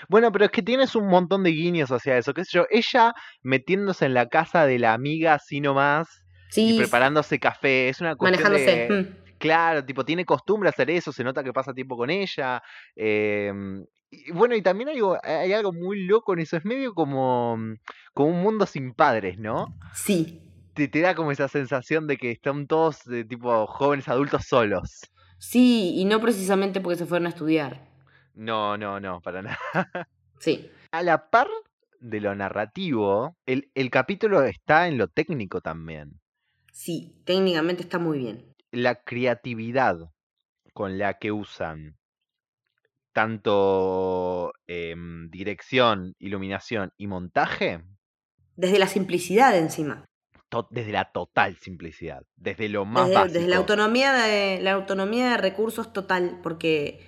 Bueno, 0.10 0.32
pero 0.32 0.46
es 0.46 0.52
que 0.52 0.62
tienes 0.62 0.96
un 0.96 1.08
montón 1.08 1.44
de 1.44 1.52
guiños 1.52 1.92
hacia 1.92 2.18
eso, 2.18 2.34
qué 2.34 2.44
sé 2.46 2.52
yo, 2.58 2.66
ella 2.70 3.14
metiéndose 3.42 4.06
en 4.06 4.14
la 4.14 4.28
casa 4.28 4.66
de 4.66 4.80
la 4.80 4.94
amiga 4.94 5.34
así 5.36 5.62
nomás 5.62 6.08
y 6.56 6.74
Sí, 6.74 6.78
preparándose 6.78 7.40
café, 7.40 7.90
es 7.90 8.02
una 8.02 8.16
cuestión 8.16 8.52
manejándose. 8.52 8.94
de... 8.94 9.02
mm. 9.02 9.24
Claro, 9.40 9.84
tipo, 9.84 10.06
tiene 10.06 10.24
costumbre 10.26 10.70
hacer 10.70 10.90
eso, 10.90 11.12
se 11.12 11.24
nota 11.24 11.44
que 11.44 11.52
pasa 11.54 11.74
tiempo 11.74 11.98
con 11.98 12.10
ella. 12.10 12.62
em, 12.96 13.86
y 14.10 14.32
bueno, 14.32 14.56
y 14.56 14.62
también 14.62 14.90
hay 14.90 14.96
algo, 14.98 15.18
hay 15.24 15.52
algo 15.54 15.74
muy 15.74 16.06
loco 16.06 16.34
en 16.34 16.40
eso, 16.40 16.56
es 16.58 16.64
medio 16.66 16.94
como, 16.94 17.58
como 18.14 18.30
un 18.30 18.42
mundo 18.44 18.66
sin 18.66 18.94
padres, 18.94 19.38
¿no? 19.40 19.68
Sí, 19.94 20.40
Te, 20.74 20.88
te 20.88 21.02
da 21.02 21.16
como 21.16 21.32
esa 21.32 21.48
sensación 21.48 22.06
de 22.08 22.18
que 22.18 22.32
están 22.32 22.68
todos 22.68 23.04
de 23.06 23.26
tipo 23.26 23.66
jóvenes 23.68 24.08
adultos 24.08 24.46
solos. 24.48 25.02
sí, 25.38 25.94
y 25.96 26.06
no 26.06 26.20
precisamente 26.22 26.82
porque 26.82 26.98
se 26.98 27.06
fueron 27.06 27.28
a 27.28 27.30
estudiar. 27.30 27.88
No, 28.36 28.78
no, 28.78 29.00
no, 29.00 29.22
para 29.22 29.42
nada. 29.44 29.58
Sí, 30.40 30.72
A 30.92 31.02
la 31.04 31.30
par 31.30 31.48
de 32.00 32.22
lo 32.22 32.34
narrativo, 32.36 33.36
el, 33.46 33.70
el 33.76 33.90
capítulo 33.90 34.44
está 34.44 34.88
en 34.88 34.98
lo 34.98 35.10
técnico 35.10 35.60
también. 35.62 36.22
sí, 36.74 37.22
técnicamente 37.26 37.84
está 37.84 38.00
muy 38.00 38.18
bien. 38.20 38.54
La 38.74 38.96
creatividad 39.02 40.12
con 40.74 40.98
la 40.98 41.20
que 41.20 41.32
usan 41.32 41.98
tanto 43.12 44.52
em, 44.68 45.30
dirección, 45.30 46.14
iluminación 46.20 46.92
y 46.98 47.08
montaje, 47.08 47.82
Desde 48.56 48.80
la 48.80 48.88
simplicidad 48.88 49.56
encima. 49.58 50.06
Desde 50.70 50.92
la 50.92 51.12
total 51.12 51.58
simplicidad, 51.58 52.24
desde 52.38 52.70
lo 52.70 52.86
más 52.86 53.10
Desde, 53.10 53.24
desde 53.26 53.40
la 53.42 53.58
básico. 53.58 53.60
autonomía 53.62 54.14
de 54.14 54.60
la 54.62 54.74
autonomía 54.74 55.32
de 55.32 55.38
recursos 55.38 55.92
total, 55.94 56.40
porque 56.44 57.02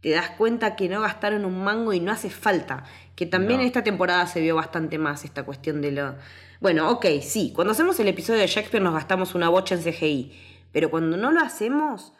te 0.00 0.10
das 0.10 0.30
cuenta 0.30 0.76
que 0.76 0.88
no 0.88 1.00
gastaron 1.00 1.44
un 1.44 1.62
mango 1.62 1.92
y 1.92 2.00
no 2.00 2.12
hace 2.12 2.28
falta. 2.30 2.84
Que 3.14 3.26
también 3.26 3.58
No. 3.58 3.62
en 3.62 3.66
esta 3.68 3.84
temporada 3.84 4.26
se 4.26 4.40
vio 4.40 4.56
bastante 4.56 4.98
más 4.98 5.24
esta 5.24 5.44
cuestión 5.44 5.80
de 5.80 5.92
lo. 5.92 6.16
Bueno, 6.60 6.90
ok, 6.90 7.06
sí, 7.22 7.52
cuando 7.54 7.72
hacemos 7.72 7.98
el 8.00 8.08
episodio 8.08 8.40
de 8.40 8.46
Shakespeare 8.46 8.82
nos 8.82 8.94
gastamos 8.94 9.34
una 9.34 9.48
bocha 9.48 9.74
en 9.74 9.82
CGI, 9.82 10.32
pero 10.72 10.90
cuando 10.90 11.16
no 11.16 11.30
lo 11.32 11.40
hacemos, 11.40 12.12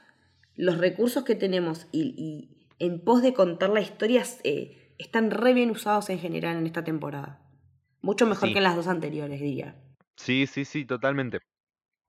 los 0.56 0.78
recursos 0.78 1.24
que 1.24 1.35
tenemos 1.35 1.87
y, 1.92 2.14
y 2.16 2.66
en 2.78 3.00
pos 3.00 3.22
de 3.22 3.32
contar 3.35 3.70
la 3.70 3.80
historia 3.80 4.22
eh, 4.44 4.92
están 4.98 5.30
re 5.30 5.54
bien 5.54 5.70
usados 5.70 6.11
en 6.11 6.18
general 6.18 6.56
en 6.56 6.66
esta 6.66 6.85
temporada. 6.85 7.40
Mucho 8.00 8.26
mejor 8.26 8.48
Sí. 8.48 8.52
que 8.52 8.58
en 8.58 8.64
las 8.64 8.76
dos 8.76 8.87
anteriores, 8.88 9.40
diría. 9.40 9.76
Sí, 10.24 10.46
sí, 10.46 10.64
sí, 10.64 10.85
totalmente. 10.85 11.38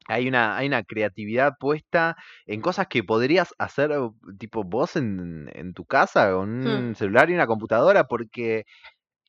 Hay 0.07 0.27
una, 0.27 0.57
hay 0.57 0.67
una 0.67 0.83
creatividad 0.83 1.53
puesta 1.59 2.15
en 2.45 2.59
cosas 2.61 2.87
que 2.87 3.03
podrías 3.03 3.53
hacer 3.57 3.91
eh, 3.91 3.97
tipo 4.37 4.63
vos 4.63 4.95
en, 4.97 5.49
en 5.53 5.73
tu 5.73 5.85
casa 5.85 6.31
con 6.33 6.49
un 6.49 6.89
Hmm. 6.91 6.95
celular 6.95 7.29
y 7.29 7.33
una 7.35 7.47
computadora 7.47 8.03
porque 8.05 8.65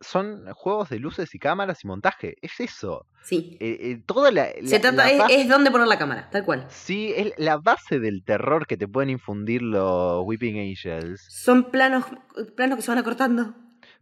son 0.01 0.45
juegos 0.53 0.91
de 0.91 0.99
luces 0.99 1.35
y 1.35 1.39
cámaras 1.39 1.85
y 1.85 1.87
montaje. 1.87 2.35
Es 2.43 2.59
eso. 2.61 3.07
Sí. 3.23 3.57
Eh, 3.61 3.79
eh, 3.81 4.03
toda 4.05 4.31
la, 4.33 4.49
Se 4.65 4.81
trata, 4.81 4.97
la 4.97 5.11
es, 5.11 5.19
base- 5.19 5.41
es 5.43 5.49
dónde 5.49 5.71
poner 5.71 5.87
la 5.87 5.97
cámara, 5.99 6.29
tal 6.31 6.45
cual. 6.45 6.67
Sí, 6.69 7.13
es 7.17 7.33
la 7.39 7.57
base 7.57 8.01
del 8.01 8.23
terror 8.25 8.67
que 8.67 8.77
te 8.77 8.89
pueden 8.89 9.11
infundir 9.11 9.63
los 9.63 10.23
Weeping 10.27 10.59
Angels. 10.59 11.25
Son 11.31 11.71
planos, 11.71 12.05
planos 12.57 12.77
que 12.77 12.83
se 12.83 12.91
van 12.91 12.99
acortando. 12.99 13.55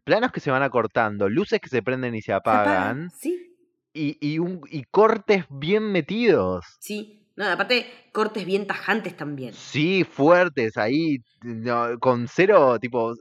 Planos 0.05 0.33
que 0.33 0.41
se 0.41 0.51
van 0.51 0.63
acortando, 0.65 1.29
luces 1.29 1.61
que 1.61 1.69
se 1.69 1.83
prenden 1.83 2.15
y 2.17 2.23
se 2.23 2.27
Se 2.27 2.33
apagan. 2.33 2.73
apagan, 2.73 3.11
Sí, 3.13 3.52
y, 3.95 4.17
y, 4.21 4.39
un, 4.39 4.61
y 4.71 4.85
cortes 4.85 5.45
bien 5.51 5.85
metidos. 5.93 6.65
sí. 6.81 7.19
No, 7.35 7.47
aparte, 7.49 7.87
cortes 8.13 8.45
bien 8.45 8.67
tajantes 8.67 9.17
también. 9.17 9.55
Sí, 9.55 10.05
fuertes, 10.05 10.77
ahí, 10.77 11.17
no, 11.41 11.99
con 11.99 12.29
cero, 12.29 12.79
tipo, 12.79 13.15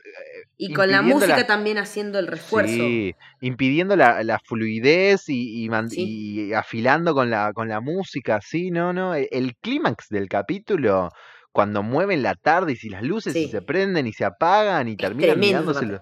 Y 0.57 0.73
con 0.73 0.91
la 0.91 1.01
música 1.01 1.37
la- 1.37 1.47
también 1.47 1.77
haciendo 1.77 2.19
el 2.19 2.27
refuerzo. 2.27 2.73
sí, 2.73 3.13
impidiendo 3.39 3.95
la, 3.95 4.21
la 4.25 4.37
fluidez 4.39 5.29
y, 5.29 5.63
y 5.63 5.69
man- 5.69 5.89
Sí. 5.89 6.49
y 6.49 6.53
afilando 6.53 7.13
con 7.13 7.29
la, 7.29 7.53
con 7.53 7.69
la 7.69 7.79
música, 7.79 8.41
sí, 8.45 8.69
no, 8.69 8.91
no, 8.91 9.15
el, 9.15 9.29
el 9.31 9.55
clímax 9.55 10.09
del 10.09 10.27
capítulo, 10.27 11.07
cuando 11.53 11.81
mueven 11.81 12.21
la 12.21 12.35
tarde 12.35 12.73
y 12.73 12.75
si 12.75 12.89
las 12.89 13.03
luces 13.03 13.33
y 13.33 13.47
se 13.47 13.61
prenden 13.61 14.07
y 14.07 14.11
se 14.11 14.25
apagan 14.25 14.89
y 14.89 14.91
Es 14.91 14.97
terminan 14.97 15.39
mirándose, 15.39 15.99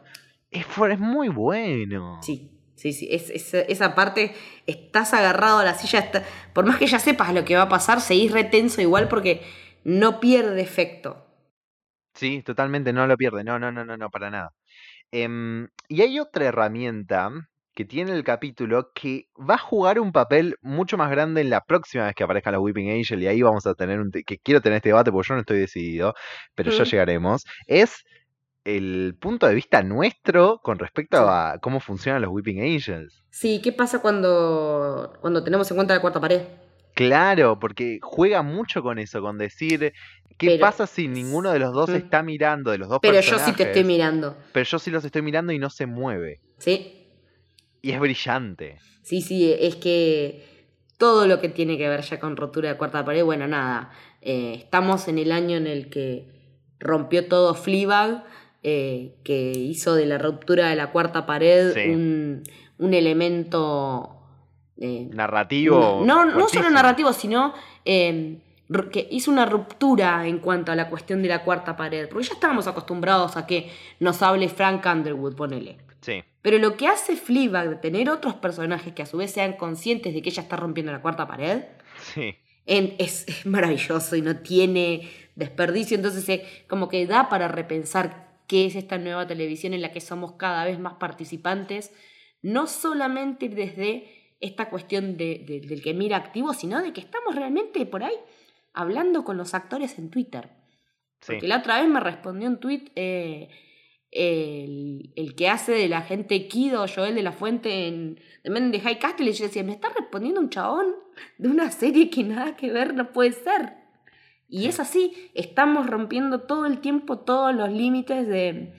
es, 0.49 0.65
es 0.65 0.99
muy 0.99 1.27
bueno. 1.29 2.19
Sí, 2.23 2.49
sí, 2.80 2.94
sí. 2.94 3.08
Es, 3.12 3.30
es- 3.30 3.54
esa 3.54 3.96
parte, 3.96 4.34
estás 4.68 5.13
agarrado 5.13 5.60
a 5.60 5.63
la 5.65 5.74
silla. 5.76 6.00
está- 6.00 6.24
por 6.54 6.65
más 6.65 6.78
que 6.78 6.88
ya 6.88 7.00
sepas 7.00 7.34
lo 7.34 7.46
que 7.46 7.56
va 7.56 7.63
a 7.63 7.70
pasar, 7.70 8.02
seguís 8.02 8.32
retenso 8.32 8.82
igual 8.82 9.08
porque 9.08 9.42
no 9.84 10.20
pierde 10.20 10.62
efecto. 10.62 11.26
Sí, 12.13 12.42
totalmente, 12.44 12.92
no 12.92 13.08
lo 13.08 13.15
pierde, 13.18 13.44
no, 13.44 13.60
no, 13.60 13.72
no, 13.72 13.86
no, 13.86 13.96
no, 13.98 14.10
para 14.10 14.30
nada. 14.30 14.52
Em, 15.12 15.68
y 15.89 16.02
hay 16.02 16.20
otra 16.20 16.46
herramienta 16.48 17.32
que 17.76 17.86
tiene 17.86 18.13
el 18.13 18.24
capítulo 18.26 18.92
que 18.94 19.28
va 19.38 19.56
a 19.56 19.58
jugar 19.60 20.00
un 20.00 20.12
papel 20.13 20.56
mucho 20.62 20.98
más 20.98 21.12
grande 21.12 21.42
en 21.42 21.50
la 21.52 21.62
próxima 21.62 22.06
vez 22.08 22.15
que 22.15 22.24
aparezcan 22.24 22.54
los 22.56 22.63
Weeping 22.63 22.92
Angel 22.92 23.24
y 23.24 23.28
ahí 23.28 23.42
vamos 23.44 23.68
a 23.68 23.76
tener 23.76 24.00
un... 24.02 24.12
que 24.12 24.39
quiero 24.39 24.62
tener 24.62 24.78
este 24.78 24.89
debate 24.89 25.12
porque 25.12 25.30
yo 25.30 25.36
no 25.36 25.42
estoy 25.42 25.60
decidido, 25.60 26.13
pero 26.56 26.72
ya 26.72 26.86
llegaremos. 26.86 27.46
Es 27.68 28.04
el 28.75 29.15
punto 29.19 29.47
de 29.47 29.55
vista 29.55 29.82
nuestro 29.84 30.60
con 30.63 30.79
respecto 30.79 31.17
Sí. 31.17 31.23
a 31.27 31.60
cómo 31.62 31.79
funcionan 31.79 32.21
los 32.21 32.32
Weeping 32.32 32.62
Angels. 32.62 33.23
Sí, 33.29 33.62
¿qué 33.63 33.71
pasa 33.71 34.01
cuando, 34.01 35.13
cuando 35.21 35.43
tenemos 35.43 35.69
en 35.71 35.75
cuenta 35.77 35.93
la 35.95 36.01
cuarta 36.01 36.19
pared? 36.19 36.41
Claro, 36.95 37.60
porque 37.60 37.99
juega 38.01 38.41
mucho 38.41 38.82
con 38.82 38.99
eso, 38.99 39.21
con 39.21 39.38
decir, 39.38 39.93
¿qué 40.38 40.47
Pero- 40.47 40.60
pasa 40.62 40.88
si 40.88 41.08
ninguno 41.08 41.51
de 41.51 41.60
los 41.60 41.73
dos 41.73 41.89
Mm. 41.89 41.95
está 41.95 42.23
mirando, 42.23 42.71
de 42.71 42.77
los 42.77 42.89
dos 42.89 42.99
Pero 43.01 43.19
yo 43.21 43.39
sí 43.39 43.53
te 43.53 43.63
estoy 43.63 43.84
mirando. 43.84 44.36
Pero 44.51 44.65
yo 44.65 44.79
sí 44.79 44.91
los 44.91 45.05
estoy 45.05 45.21
mirando 45.21 45.53
y 45.53 45.60
no 45.60 45.69
se 45.69 45.86
mueve. 45.86 46.41
¿Sí? 46.58 47.05
Y 47.82 47.91
es 47.91 47.99
brillante. 47.99 48.79
Sí, 49.03 49.21
sí, 49.21 49.53
es 49.58 49.75
que 49.77 50.45
todo 50.97 51.25
lo 51.27 51.39
que 51.39 51.47
tiene 51.47 51.77
que 51.77 51.88
ver 51.88 52.01
ya 52.01 52.19
con 52.19 52.36
rotura 52.36 52.69
de 52.69 52.77
cuarta 52.77 53.05
pared, 53.05 53.23
bueno, 53.23 53.47
nada. 53.47 53.91
eh, 54.21 54.55
estamos 54.58 55.08
en 55.08 55.17
el 55.17 55.32
año 55.32 55.55
en 55.55 55.65
el 55.65 55.89
que 55.89 56.25
rompió 56.77 57.25
todo 57.29 57.55
Fleabag, 57.55 58.25
eh, 58.63 59.15
que 59.24 59.52
hizo 59.52 59.95
de 59.95 60.06
la 60.06 60.17
ruptura 60.17 60.69
de 60.69 60.76
la 60.76 60.91
cuarta 60.91 61.26
pared 61.26 61.74
Sí. 61.74 61.89
un, 61.89 62.43
un 62.78 62.93
elemento... 62.93 64.15
eh, 64.78 65.10
Narrativo. 65.12 66.02
no, 66.06 66.26
no 66.26 66.48
solo 66.48 66.69
narrativo, 66.69 67.13
sino 67.13 67.54
eh, 67.86 68.39
ru- 68.69 68.89
que 68.89 69.08
hizo 69.12 69.32
una 69.32 69.45
ruptura 69.45 70.26
en 70.28 70.39
cuanto 70.39 70.72
a 70.72 70.76
la 70.76 70.89
cuestión 70.89 71.22
de 71.22 71.30
la 71.30 71.43
cuarta 71.43 71.76
pared. 71.76 72.08
Porque 72.10 72.28
ya 72.28 72.34
estábamos 72.34 72.67
acostumbrados 72.67 73.36
a 73.38 73.45
que 73.45 73.69
nos 74.00 74.22
hable 74.22 74.48
Frank 74.50 74.86
Underwood, 74.86 75.36
ponele. 75.36 75.78
Sí, 76.02 76.24
Pero 76.41 76.58
lo 76.60 76.78
que 76.78 76.88
hace 76.88 77.17
Fleabag 77.17 77.69
de 77.69 77.76
tener 77.76 78.10
otros 78.10 78.34
personajes 78.36 78.93
que 78.93 79.02
a 79.02 79.06
su 79.06 79.17
vez 79.17 79.32
sean 79.32 79.54
conscientes 79.54 80.13
de 80.13 80.22
que 80.22 80.30
ella 80.30 80.43
está 80.43 80.56
rompiendo 80.56 80.93
la 80.93 81.02
cuarta 81.02 81.28
pared 81.28 81.63
sí. 82.13 82.36
en- 82.65 82.95
es, 83.00 83.28
es 83.28 83.45
maravilloso 83.45 84.15
y 84.15 84.22
no 84.22 84.38
tiene 84.38 85.10
desperdicio. 85.36 85.95
Entonces, 85.98 86.28
eh, 86.30 86.45
como 86.69 86.88
que 86.88 87.06
da 87.06 87.28
para 87.28 87.50
repensar 87.50 88.29
qué 88.50 88.66
es 88.66 88.76
esta 88.76 88.98
nueva 88.98 89.26
televisión 89.28 89.74
en 89.74 89.82
la 89.82 89.92
que 89.94 90.02
somos 90.02 90.34
cada 90.34 90.66
vez 90.66 90.78
más 90.80 90.96
participantes, 90.96 91.94
no 92.42 92.68
solamente 92.68 93.48
desde 93.48 94.34
esta 94.42 94.70
cuestión 94.70 95.16
de- 95.18 95.44
de- 95.48 95.62
del 95.62 95.82
que 95.82 95.94
mira 95.94 96.18
activo, 96.18 96.54
sino 96.54 96.82
de 96.82 96.92
que 96.92 97.00
estamos 97.02 97.36
realmente 97.36 97.86
por 97.86 98.04
ahí 98.04 98.16
hablando 98.74 99.24
con 99.24 99.38
los 99.38 99.54
actores 99.54 99.98
en 100.00 100.10
Twitter. 100.10 100.50
sí. 101.22 101.34
Porque 101.34 101.48
la 101.48 101.58
otra 101.58 101.80
vez 101.82 101.90
me 101.90 102.00
respondió 102.00 102.48
un 102.50 102.60
tweet 102.60 102.92
el, 104.12 105.12
el 105.16 105.36
que 105.36 105.50
hace 105.50 105.72
de 105.74 105.88
la 105.88 106.02
gente 106.02 106.48
Kido, 106.48 106.86
Joel 106.88 107.14
de 107.16 107.22
la 107.24 107.32
Fuente 107.32 107.88
en 107.88 108.20
The 108.44 108.50
Men 108.50 108.66
in 108.66 108.72
the 108.72 108.80
High 108.80 109.00
Castle, 109.00 109.30
y 109.30 109.34
yo 109.34 109.46
decía, 109.46 109.64
me 109.64 109.74
está 109.74 109.90
respondiendo 109.90 110.40
un 110.40 110.50
chabón 110.50 110.88
de 111.38 111.50
una 111.50 111.70
serie 111.72 112.10
que 112.10 112.24
nada 112.24 112.56
que 112.56 112.72
ver 112.72 112.94
no 112.94 113.12
puede 113.12 113.34
ser. 113.34 113.74
Y 114.50 114.66
es 114.66 114.80
así, 114.80 115.32
estamos 115.36 115.88
rompiendo 115.88 116.42
todo 116.42 116.66
el 116.66 116.80
tiempo 116.80 117.20
todos 117.20 117.54
los 117.56 117.70
límites 117.72 118.28
de, 118.28 118.74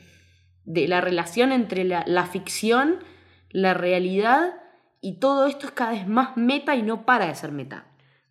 de 0.65 0.89
la 0.89 1.01
relación 1.01 1.53
entre 1.53 1.85
la, 1.85 2.05
la 2.07 2.27
ficción, 2.27 2.99
la 3.51 3.73
realidad, 3.75 4.53
y 5.01 5.19
todo 5.21 5.47
esto 5.47 5.67
es 5.67 5.73
cada 5.73 5.93
vez 5.93 6.07
más 6.09 6.37
meta 6.37 6.75
y 6.75 6.83
no 6.83 7.07
para 7.07 7.27
de 7.27 7.35
ser 7.37 7.53
meta. 7.53 7.87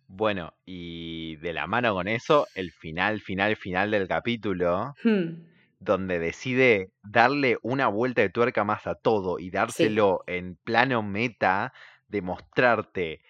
Bueno, 0.06 0.52
y 0.66 1.36
de 1.36 1.52
la 1.52 1.66
mano 1.66 1.94
con 1.94 2.08
eso, 2.08 2.46
el 2.54 2.72
final, 2.72 3.20
final, 3.20 3.56
final 3.56 3.90
del 3.90 4.08
capítulo, 4.08 4.94
Hmm. 5.02 5.46
donde 5.78 6.18
decide 6.18 6.90
darle 7.02 7.56
una 7.62 7.88
vuelta 7.88 8.20
de 8.22 8.28
tuerca 8.28 8.64
más 8.64 8.86
a 8.86 8.96
todo 8.96 9.38
y 9.38 9.50
dárselo 9.50 10.22
en 10.26 10.56
plano 10.56 11.02
meta 11.02 11.72
de 12.08 12.22
mostrarte 12.22 13.22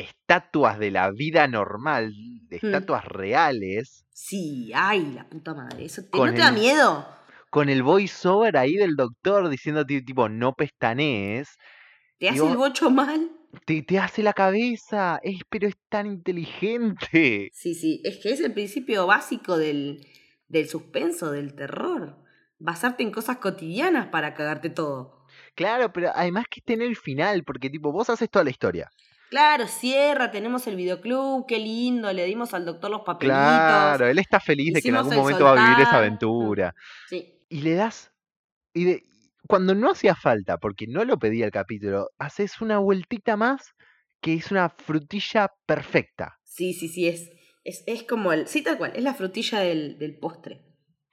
estatuas 0.00 0.78
de 0.78 0.90
la 0.90 1.10
vida 1.10 1.46
normal, 1.48 2.12
de 2.48 2.56
Hmm. 2.56 2.66
estatuas 2.66 3.04
reales, 3.04 4.04
Sí, 4.12 4.72
ay, 4.74 5.12
la 5.14 5.28
puta 5.28 5.54
madre, 5.54 5.84
eso 5.84 6.02
te, 6.10 6.18
¿no 6.18 6.34
te 6.34 6.40
da 6.40 6.50
miedo? 6.50 7.06
con 7.50 7.68
el 7.68 7.82
voiceover 7.82 8.56
ahí 8.56 8.74
del 8.74 8.96
doctor 8.96 9.48
diciendo 9.48 9.86
ti- 9.86 10.04
tipo, 10.04 10.28
no 10.28 10.52
pestanees, 10.54 11.48
¿Te 12.18 12.28
hace 12.28 12.40
vos- 12.40 12.50
el 12.50 12.56
bocho 12.56 12.90
mal? 12.90 13.30
te, 13.64 13.82
te 13.82 13.98
hace 13.98 14.22
la 14.22 14.32
cabeza, 14.32 15.18
es, 15.22 15.40
pero 15.48 15.68
es 15.68 15.74
tan 15.88 16.06
inteligente. 16.06 17.50
Sí, 17.52 17.74
sí, 17.74 18.00
es 18.04 18.18
que 18.18 18.30
es 18.32 18.40
el 18.40 18.52
principio 18.52 19.06
básico 19.06 19.56
del, 19.56 20.06
del 20.48 20.68
suspenso, 20.68 21.30
del 21.30 21.54
terror. 21.54 22.16
Basarte 22.58 23.02
en 23.04 23.10
cosas 23.12 23.38
cotidianas 23.38 24.08
para 24.08 24.34
cagarte 24.34 24.68
todo. 24.70 25.24
Claro, 25.54 25.92
pero 25.92 26.10
además 26.14 26.44
que 26.50 26.60
esté 26.60 26.74
en 26.74 26.82
el 26.82 26.96
final, 26.96 27.44
porque 27.44 27.70
tipo, 27.70 27.92
vos 27.92 28.10
haces 28.10 28.28
toda 28.30 28.44
la 28.44 28.50
historia. 28.50 28.90
Claro, 29.30 29.66
cierra, 29.66 30.30
tenemos 30.30 30.66
el 30.66 30.76
videoclub, 30.76 31.46
qué 31.46 31.58
lindo, 31.58 32.12
le 32.12 32.24
dimos 32.24 32.54
al 32.54 32.64
doctor 32.64 32.90
los 32.90 33.02
papelitos. 33.02 33.36
Claro, 33.38 34.06
él 34.06 34.18
está 34.18 34.40
feliz 34.40 34.72
de 34.74 34.82
que 34.82 34.88
en 34.88 34.96
algún 34.96 35.14
momento 35.14 35.44
va 35.44 35.52
a 35.52 35.70
vivir 35.70 35.86
esa 35.86 35.98
aventura. 35.98 36.74
Sí, 37.08 37.44
Y 37.48 37.60
le 37.60 37.74
das. 37.74 38.10
Y 38.72 38.84
de, 38.84 39.02
cuando 39.46 39.74
no 39.74 39.90
hacía 39.90 40.14
falta, 40.14 40.58
porque 40.58 40.86
no 40.86 41.04
lo 41.04 41.18
pedía 41.18 41.44
el 41.46 41.50
capítulo, 41.50 42.10
haces 42.18 42.60
una 42.60 42.78
vueltita 42.78 43.36
más 43.36 43.74
que 44.20 44.34
es 44.34 44.50
una 44.50 44.68
frutilla 44.70 45.52
perfecta. 45.66 46.38
sí, 46.42 46.72
sí, 46.72 46.88
sí, 46.88 47.06
es, 47.06 47.30
es, 47.64 47.84
es 47.86 48.02
como 48.02 48.32
el, 48.32 48.48
sí, 48.48 48.62
tal 48.62 48.78
cual, 48.78 48.92
es 48.96 49.02
la 49.02 49.14
frutilla 49.14 49.60
del, 49.60 49.98
del 49.98 50.18
postre. 50.18 50.64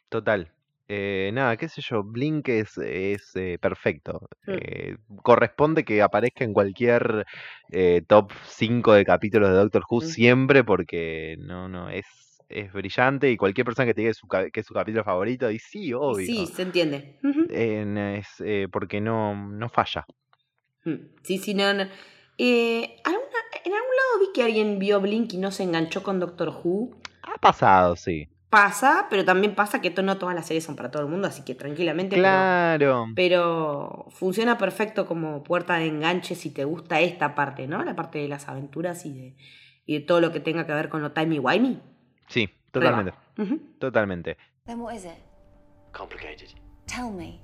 Total. 0.10 0.55
Eh, 0.88 1.32
nada, 1.34 1.58
qué 1.58 1.68
sé 1.68 1.82
yo, 1.82 2.04
Blink 2.04 2.48
es, 2.50 2.78
es 2.78 3.36
eh, 3.36 3.58
perfecto. 3.60 4.28
Mm. 4.46 4.52
Eh, 4.52 4.98
corresponde 5.24 5.84
que 5.84 6.02
aparezca 6.02 6.44
en 6.44 6.54
cualquier 6.54 7.26
eh, 7.72 8.04
top 8.08 8.32
5 8.46 8.94
de 8.94 9.04
capítulos 9.06 9.50
de 9.50 9.56
Doctor 9.56 9.84
Who 9.90 9.98
Mm. 9.98 10.02
siempre 10.02 10.64
porque 10.64 11.38
no, 11.40 11.68
no, 11.68 11.90
es, 11.90 12.06
es 12.50 12.72
brillante 12.72 13.32
y 13.32 13.38
cualquier 13.38 13.66
persona 13.66 13.88
que 13.88 13.96
te 13.96 14.02
diga 14.02 14.14
su 14.14 14.28
que 14.28 14.60
es 14.60 14.66
su 14.66 14.74
capítulo 14.76 15.04
favorito, 15.04 15.50
y 15.50 15.58
sí, 15.58 15.92
obvio. 15.94 16.26
sí, 16.28 16.46
se 16.48 16.62
entiende. 16.62 17.18
Ujú. 17.24 17.48
En- 17.50 17.98
es, 17.98 18.28
eh, 18.42 18.68
porque 18.72 19.02
no, 19.02 19.36
no 19.36 19.70
falla. 19.70 20.06
Mm, 20.84 20.94
Sí, 21.24 21.40
sí, 21.40 21.56
no, 21.56 21.74
no. 21.74 21.82
¿alguna- 21.82 23.46
en 23.64 23.74
algún 23.74 23.96
lado 23.96 24.20
vi 24.20 24.26
que 24.36 24.44
alguien 24.44 24.78
vio 24.78 25.02
Blink 25.02 25.34
y 25.34 25.38
no 25.38 25.50
se 25.50 25.64
enganchó 25.64 26.04
con 26.04 26.20
Doctor 26.20 26.50
Who. 26.50 26.92
Ha 27.24 27.38
pasado, 27.40 27.96
sí. 27.96 28.28
Pasa, 28.56 29.08
pero 29.10 29.26
también 29.26 29.54
pasa 29.54 29.82
que 29.82 29.90
no 30.02 30.18
todas 30.18 30.34
las 30.34 30.46
series 30.48 30.64
son 30.64 30.76
para 30.78 30.90
todo 30.90 31.04
el 31.04 31.10
mundo, 31.10 31.28
así 31.28 31.44
que 31.44 31.56
tranquilamente. 31.56 32.16
pero- 32.16 32.22
Claro. 32.24 33.06
Pero, 33.16 34.06
funciona 34.12 34.58
perfecto 34.58 35.06
como 35.06 35.44
puerta 35.44 35.76
de 35.76 35.88
enganche 35.88 36.36
si 36.36 36.52
te 36.52 36.64
gusta 36.64 37.02
esta 37.02 37.36
parte, 37.36 37.68
¿no? 37.68 37.84
La 37.84 37.96
parte 37.96 38.20
de 38.20 38.28
las 38.30 38.48
aventuras 38.48 39.06
y 39.06 39.14
de, 39.14 39.36
y 39.86 39.94
de 39.96 40.00
todo 40.06 40.22
lo 40.22 40.32
que 40.32 40.40
tenga 40.40 40.66
que 40.66 40.74
ver 40.74 40.88
con 40.88 41.02
lo 41.02 41.12
timey-wimey. 41.12 41.82
Sí, 42.30 42.50
totalmente. 42.72 43.14
Ujú. 43.38 43.60
Totalmente. 43.80 44.38
Then 44.66 44.80
what 44.80 44.94
is 44.96 45.04
it? 45.04 45.12
Complicated. 45.92 46.50
Tell 46.88 47.12
me. 47.12 47.42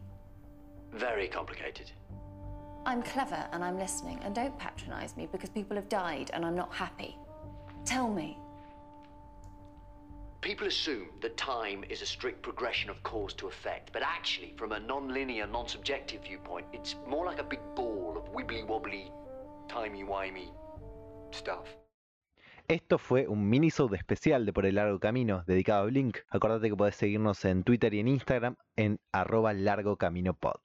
Very 0.93 1.27
complicated. 1.29 1.87
I'm 2.85 3.01
clever 3.03 3.47
and 3.51 3.63
I'm 3.63 3.77
listening, 3.77 4.19
and 4.23 4.33
don't 4.33 4.57
patronize 4.57 5.15
me 5.17 5.27
because 5.27 5.51
people 5.51 5.75
have 5.77 5.89
died 5.89 6.31
and 6.33 6.45
I'm 6.45 6.55
not 6.55 6.69
happy. 6.73 7.15
Tell 7.85 8.07
me. 8.07 8.37
People 10.41 10.65
assume 10.65 11.07
that 11.21 11.37
time 11.37 11.83
is 11.87 12.01
a 12.01 12.05
strict 12.05 12.41
progression 12.41 12.89
of 12.89 13.01
cause 13.03 13.35
to 13.35 13.47
effect, 13.47 13.93
but 13.93 14.01
actually, 14.01 14.55
from 14.57 14.71
a 14.71 14.79
non-linear, 14.79 15.45
non-subjective 15.45 16.23
viewpoint, 16.23 16.65
it's 16.73 16.95
more 17.07 17.27
like 17.27 17.39
a 17.39 17.43
big 17.43 17.59
ball 17.75 18.15
of 18.17 18.27
wibbly-wobbly, 18.33 19.11
timey-wimey 19.67 20.49
stuff. 21.31 21.67
Esto 22.67 22.97
fue 22.97 23.27
un 23.27 23.49
minisode 23.49 23.97
especial 23.97 24.47
de 24.47 24.51
Por 24.51 24.65
el 24.65 24.75
Largo 24.75 24.99
Camino 24.99 25.43
dedicado 25.45 25.83
a 25.83 25.85
Blink. 25.85 26.17
Acordate 26.29 26.69
que 26.69 26.75
podés 26.75 26.95
seguirnos 26.95 27.45
en 27.45 27.63
Twitter 27.63 27.93
y 27.93 27.99
en 27.99 28.07
Instagram 28.07 28.55
en 28.75 28.99
arroba 29.11 29.53
largo 29.53 29.97
camino 29.97 30.33
pod. 30.33 30.59